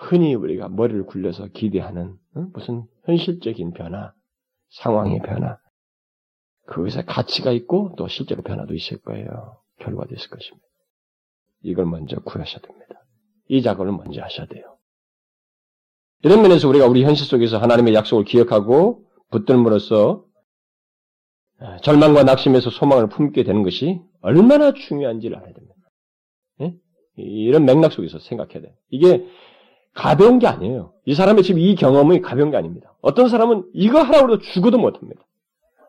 [0.00, 2.16] 흔히 우리가 머리를 굴려서 기대하는
[2.52, 4.12] 무슨 현실적인 변화,
[4.70, 5.58] 상황의 변화,
[6.66, 9.60] 그것에 가치가 있고 또 실제로 변화도 있을 거예요.
[9.80, 10.66] 결과도 있을 것입니다.
[11.62, 13.04] 이걸 먼저 구하셔야 됩니다.
[13.48, 14.78] 이 작업을 먼저 하셔야 돼요.
[16.22, 20.24] 이런 면에서 우리가 우리 현실 속에서 하나님의 약속을 기억하고 붙들므로써
[21.82, 25.74] 절망과 낙심에서 소망을 품게 되는 것이 얼마나 중요한지를 알아야 됩니다.
[26.60, 26.74] 예?
[27.16, 28.74] 이런 맥락 속에서 생각해야 돼요.
[28.90, 29.26] 이게
[29.98, 30.92] 가벼운 게 아니에요.
[31.06, 32.94] 이 사람의 지금 이 경험이 가벼운 게 아닙니다.
[33.02, 35.20] 어떤 사람은 이거 하라고 해도 죽어도 못합니다.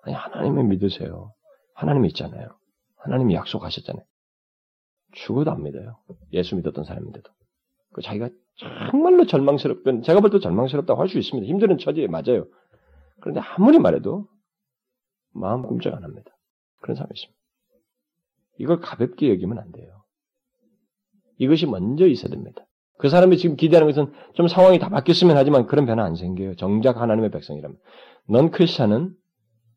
[0.02, 1.32] 아니, 하나님을 믿으세요.
[1.76, 2.48] 하나님이 있잖아요.
[2.98, 4.04] 하나님이 약속하셨잖아요.
[5.12, 5.98] 죽어도 안 믿어요.
[6.34, 7.30] 예수 믿었던 사람인데도.
[7.94, 8.30] 그 자기가
[8.90, 11.48] 정말로 절망스럽건, 제가 볼 때 절망스럽다고 할 수 있습니다.
[11.48, 12.48] 힘든 처지에 맞아요.
[13.22, 14.28] 그런데 아무리 말해도
[15.34, 16.32] 마음 꼼짝 안 합니다.
[16.82, 17.40] 그런 사람이 있습니다.
[18.58, 20.04] 이걸 가볍게 여기면 안 돼요.
[21.38, 22.66] 이것이 먼저 있어야 됩니다.
[23.00, 26.56] 그 사람이 지금 기대하는 것은 좀 상황이 다 바뀌었으면 하지만 그런 변화 안 생겨요.
[26.58, 27.78] 정작 하나님의 백성이라면.
[28.28, 29.16] 넌 크리스찬은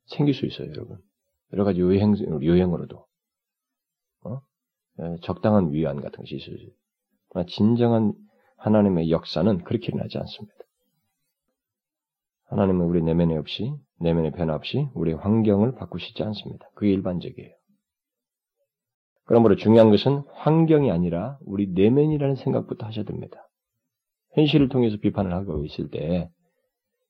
[0.07, 0.99] 생길 수 있어요, 여러분.
[1.53, 3.07] 여러 가지 요행, 요행으로도.
[4.25, 4.41] 어?
[5.01, 6.57] 예, 적당한 위안 같은 것이 있어요.
[7.29, 8.12] 그러나 진정한
[8.57, 10.57] 하나님의 역사는 그렇게 일어나지 않습니다.
[12.47, 16.68] 하나님은 우리 내면에 없이, 내면의 변화 없이 우리 환경을 바꾸시지 않습니다.
[16.75, 17.55] 그게 일반적이에요.
[19.25, 23.49] 그러므로 중요한 것은 환경이 아니라 우리 내면이라는 생각부터 하셔야 됩니다.
[24.35, 26.31] 현실을 통해서 비판을 하고 있을 때,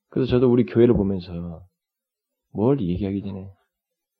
[0.08, 1.64] 그래서 저도 우리 교회를 보면서
[2.52, 3.50] 뭘 얘기하기 전에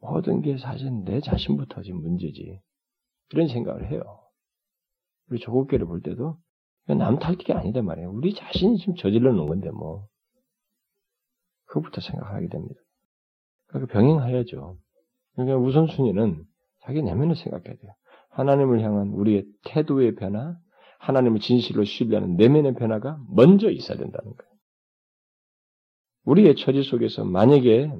[0.00, 2.60] 모든 게 사실 내 자신부터 지금 문제지.
[3.32, 4.02] 이런 생각을 해요.
[5.28, 6.36] 우리 조국교를 볼 때도
[6.86, 8.10] 남 탓이 아니다 말이에요.
[8.10, 10.06] 우리 자신이 지금 저질러 놓은 건데 뭐.
[11.66, 12.80] 그것부터 생각하게 됩니다.
[13.68, 14.76] 그러니까 병행하야죠.
[15.34, 16.44] 그러니까 우선순위는
[16.84, 17.92] 자기 내면을 생각해야 돼요.
[18.30, 20.56] 하나님을 향한 우리의 태도의 변화,
[20.98, 24.52] 하나님을 진실로 신뢰하는 내면의 변화가 먼저 있어야 된다는 거예요.
[26.24, 27.90] 우리의 처지 속에서 만약에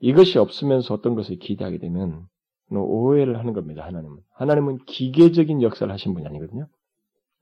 [0.00, 2.26] 이것이 없으면서 어떤 것을 기대하게 되면
[2.70, 3.84] 오해를 하는 겁니다.
[3.84, 6.66] 하나님은 하나님은 기계적인 역사를 하신 분이 아니거든요.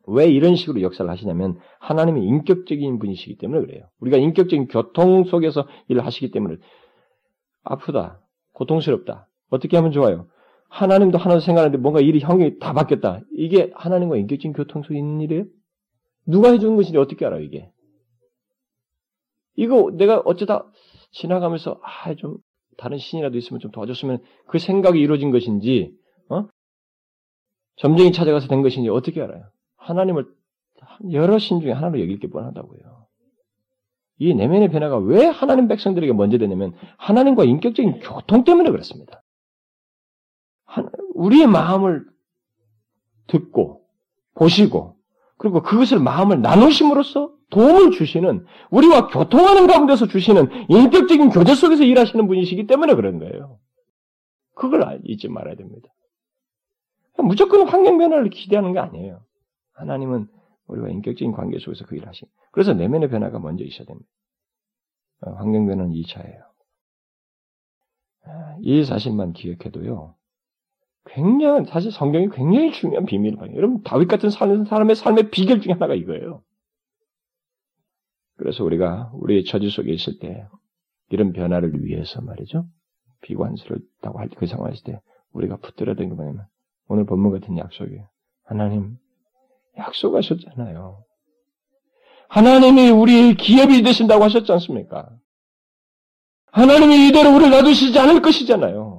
[0.07, 3.85] 왜 이런 식으로 역사를 하시냐면 하나님이 인격적인 분이시기 때문에 그래요.
[4.01, 6.57] 우리가 인격적인 교통 속에서 일을 하시기 때문에
[7.63, 8.21] 아프다,
[8.53, 9.29] 고통스럽다.
[9.51, 10.27] 어떻게 하면 좋아요?
[10.71, 13.21] 하나님도 하나도 생각하는데 뭔가 일이 형이 다 바뀌었다.
[13.33, 15.45] 이게 하나님과 인격적인 교통 속에 있는 일이에요?
[16.27, 17.71] 누가 해주는 것인지 어떻게 알아요, 이게?
[19.57, 20.65] 이거 내가 어쩌다
[21.13, 22.39] 지나가면서 아 좀
[22.81, 25.93] 다른 신이라도 있으면 좀 도와줬으면 그 생각이 이루어진 것인지
[26.31, 26.47] 어?
[27.77, 29.51] 점쟁이 찾아가서 된 것인지 어떻게 알아요?
[29.77, 30.27] 하나님을
[31.13, 33.07] 여러 신 중에 하나로 여길 게 뻔하다고요.
[34.21, 39.23] 이 내면의 변화가 왜 하나님 백성들에게 먼저 되냐면 하나님과 인격적인 교통 때문에 그렇습니다.
[41.21, 42.07] 우리의 마음을
[43.27, 43.85] 듣고
[44.35, 44.97] 보시고
[45.37, 52.67] 그리고 그것을 마음을 나누심으로써 도움을 주시는 우리와 교통하는 가운데서 주시는 인격적인 교제 속에서 일하시는 분이시기
[52.67, 53.59] 때문에 그런 거예요.
[54.55, 55.89] 그걸 잊지 말아야 됩니다.
[57.19, 59.23] 무조건 환경 변화를 기대하는 게 아니에요.
[59.73, 60.29] 하나님은
[60.69, 62.25] 우리와 인격적인 관계 속에서 그 일을 하시.
[62.51, 64.09] 그래서 내면의 변화가 먼저 있어야 됩니다.
[65.23, 66.43] 어, 환경 변화는 2차예요.
[68.25, 70.15] 아, 이 사실만 기억해도요.
[71.07, 73.51] 굉장히 사실 성경이 굉장히 중요한 비밀을 봐요.
[73.55, 76.43] 여러분 다윗 같은 사람의 삶의 비결 중에 하나가 이거예요.
[78.37, 80.47] 그래서 우리가 우리의 처지 속에 있을 때
[81.11, 82.67] 이런 변화를 위해서 말이죠.
[83.23, 85.01] 비관스럽다고 할때그 상황에 있을 때
[85.33, 86.47] 우리가 붙들어야 되는 게 뭐냐면
[86.89, 88.09] 오늘 본문 같은 약속이에요.
[88.45, 88.97] 하나님
[89.77, 91.05] 약속하셨잖아요.
[92.29, 95.11] 하나님이 우리 기업이 되신다고 하셨지 않습니까?
[96.53, 98.90] 하나님이 이대로 우리를 놔두시지 않을 것이잖아요.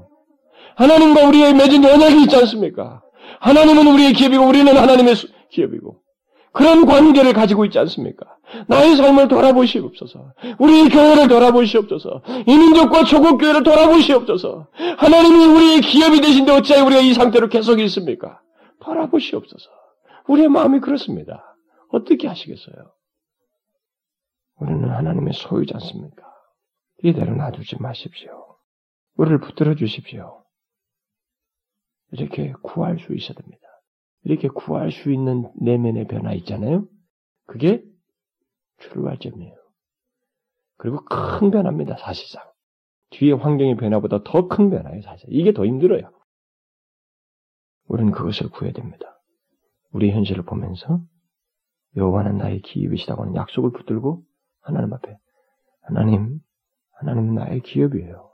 [0.76, 3.02] 하나님과 우리의 맺은 연약이 있지 않습니까?
[3.40, 5.16] 하나님은 우리의 기업이고 우리는 하나님의
[5.50, 6.02] 기업이고
[6.54, 8.26] 그런 관계를 가지고 있지 않습니까?
[8.68, 10.34] 나의 삶을 돌아보시옵소서.
[10.60, 12.22] 우리 교회를 돌아보시옵소서.
[12.46, 14.68] 이민족과 조국 교회를 돌아보시옵소서.
[14.98, 18.42] 하나님이 우리의 기업이 되신데 어찌하여 우리가 이 상태로 계속 있습니까?
[18.82, 19.70] 돌아보시옵소서.
[20.28, 21.56] 우리의 마음이 그렇습니다.
[21.90, 22.76] 어떻게 하시겠어요?
[24.60, 26.24] 우리는 하나님의 소유지 않습니까?
[27.04, 28.58] 이대로 놔두지 마십시오.
[29.18, 30.41] 우리를 붙들어 주십시오.
[32.12, 33.68] 이렇게 구할 수 있어야 됩니다.
[34.24, 36.88] 이렇게 구할 수 있는 내면의 변화 있잖아요?
[37.48, 37.84] 그게
[38.80, 39.56] 출발점이에요.
[40.78, 42.44] 그리고 큰 변화입니다, 사실상.
[43.12, 45.28] 뒤에 환경의 변화보다 더 큰 변화예요, 사실.
[45.32, 46.12] 이게 더 힘들어요.
[47.88, 49.20] 우리는 그것을 구해야 됩니다.
[49.92, 51.02] 우리 현실을 보면서
[51.98, 54.24] 여호와는 나의 기업이시다고 하는 약속을 붙들고
[54.62, 55.18] 하나님 앞에
[55.82, 56.40] 하나님,
[56.94, 58.32] 하나님은 나의 기업이에요.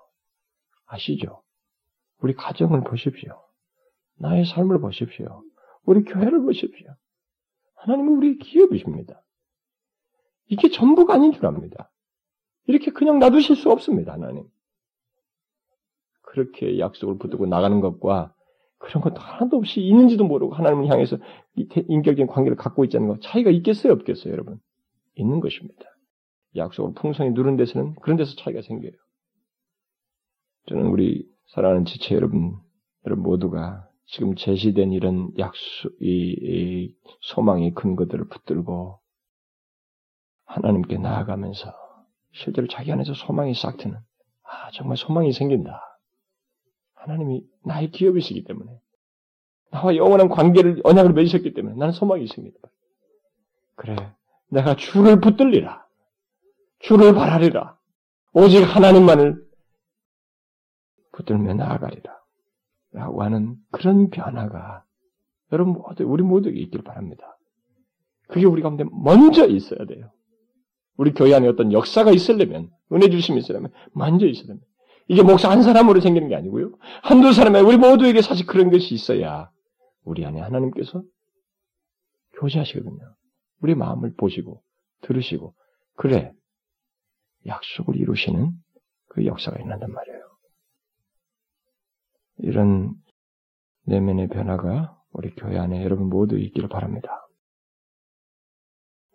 [0.85, 1.41] 아시죠?
[2.19, 3.46] 우리 가정을 보십시오.
[4.17, 5.43] 나의 삶을 보십시오.
[5.83, 6.87] 우리 교회를 보십시오.
[7.75, 9.21] 하나님은 우리의 기업이십니다.
[10.47, 11.91] 이게 전부가 아닌 줄 압니다.
[12.65, 14.45] 이렇게 그냥 놔두실 수 없습니다, 하나님.
[16.21, 18.33] 그렇게 약속을 붙들고 나가는 것과
[18.79, 21.17] 그런 것도 하나도 없이 있는지도 모르고 하나님을 향해서
[21.55, 24.59] 인격적인 관계를 갖고 있자는 것 차이가 있겠어요, 없겠어요, 여러분?
[25.15, 25.85] 있는 것입니다.
[26.55, 28.91] 약속을 풍성히 누른 데서는 그런 데서 차이가 생겨요.
[30.67, 32.57] 저는 우리 사랑하는 지체 여러분,
[33.05, 38.99] 여러분 모두가 지금 제시된 이런 약속, 이, 이 소망이 큰 것들을 붙들고
[40.45, 41.73] 하나님께 나아가면서
[42.31, 43.97] 실제로 자기 안에서 소망이 싹 트는
[44.43, 45.81] 아 정말 소망이 생긴다.
[46.95, 48.79] 하나님이 나의 기업이시기 때문에
[49.71, 52.57] 나와 영원한 관계를 언약을 맺으셨기 때문에 나는 소망이 있습니다.
[53.75, 53.95] 그래
[54.49, 55.85] 내가 주를 붙들리라.
[56.79, 57.77] 주를 바라리라.
[58.33, 59.45] 오직 하나님만을
[61.11, 62.17] 붙들며 나아가리라.
[62.97, 64.83] 라고 하는 그런 변화가
[65.51, 67.37] 여러분 모두, 우리 모두에게 있길 바랍니다.
[68.27, 70.11] 그게 우리 가운데 먼저 있어야 돼요.
[70.97, 74.67] 우리 교회 안에 어떤 역사가 있으려면, 은혜 주심이 있으려면, 먼저 있어야 됩니다.
[75.07, 76.71] 이게 목사 한 사람으로 생기는 게 아니고요.
[77.03, 79.51] 한두 사람에 우리 모두에게 사실 그런 것이 있어야
[80.03, 81.03] 우리 안에 하나님께서
[82.39, 83.15] 교제하시거든요.
[83.61, 84.63] 우리 마음을 보시고,
[85.01, 85.53] 들으시고,
[85.95, 86.33] 그래,
[87.45, 88.53] 약속을 이루시는
[89.09, 90.26] 그 역사가 있는단 말이에요.
[92.37, 92.95] 이런
[93.85, 97.27] 내면의 변화가 우리 교회 안에 여러분 모두 있기를 바랍니다.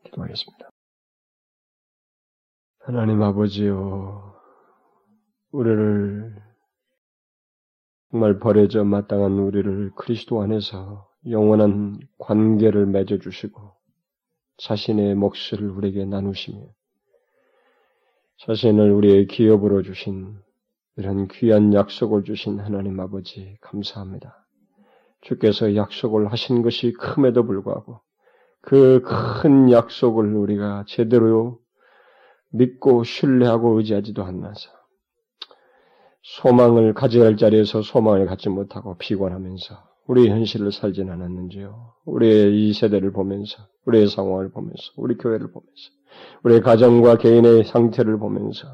[0.04, 0.70] 기도하겠습니다.
[2.80, 4.34] 하나님 아버지요,
[5.52, 6.42] 우리를
[8.10, 13.72] 정말 버려져 마땅한 우리를 그리스도 안에서 영원한 관계를 맺어주시고
[14.58, 16.66] 자신의 몫을 우리에게 나누시며
[18.38, 20.36] 자신을 우리의 기업으로 주신
[20.96, 24.46] 이런 귀한 약속을 주신 하나님 아버지 감사합니다.
[25.22, 28.00] 주께서 약속을 하신 것이 큼에도 불구하고
[28.60, 31.58] 그 큰 약속을 우리가 제대로
[32.50, 34.70] 믿고 신뢰하고 의지하지도 않나서
[36.22, 41.94] 소망을 가져야 할 자리에서 소망을 갖지 못하고 비관하면서 우리의 현실을 살진 않았는지요.
[42.04, 45.90] 우리의 이 세대를 보면서, 우리의 상황을 보면서, 우리 교회를 보면서,
[46.44, 48.66] 우리의 가정과 개인의 상태를 보면서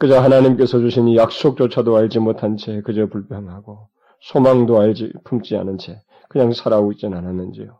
[0.00, 3.90] 그저 하나님께서 주신 이 약속조차도 알지 못한 채 그저 불평하고
[4.22, 6.52] 소망도 알지 품지 않은 채 그냥
[6.92, 7.78] 있지는 않았는지요.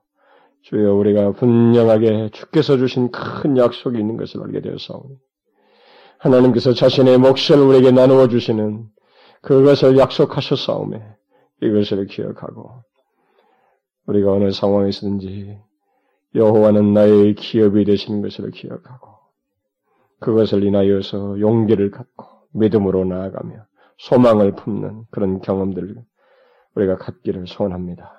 [0.65, 5.17] 주여 우리가 분명하게 주께서 주신 큰 약속이 있는 것을 알게 되었사오니
[6.19, 8.85] 하나님께서 자신의 몫을 우리에게 나누어 주시는
[9.41, 11.01] 그것을 약속하셨사오매
[11.63, 12.83] 이것을 기억하고
[14.07, 15.59] 우리가 어느 상황에서든지
[16.35, 19.20] 여호와는 나의 기업이 되시는 것을 기억하고
[20.21, 23.65] 그것을 인하여서 용기를 갖고 믿음으로 나아가며
[23.99, 25.97] 소망을 품는 그런 경험들을
[26.75, 28.13] 우리가 갖기를 소원합니다.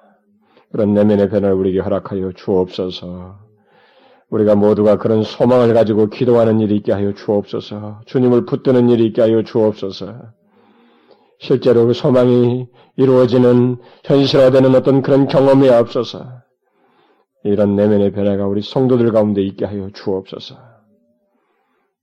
[0.71, 3.39] 그런 내면의 변화를 우리에게 허락하여 주옵소서.
[4.29, 8.01] 우리가 모두가 그런 소망을 가지고 기도하는 일이 있게 하여 주옵소서.
[8.05, 10.15] 주님을 붙드는 일이 있게 하여 주옵소서.
[11.39, 16.25] 실제로 그 소망이 이루어지는 현실화되는 어떤 그런 경험이 없어서
[17.43, 20.70] 이런 내면의 변화가 우리 성도들 가운데 있게 하여 주옵소서.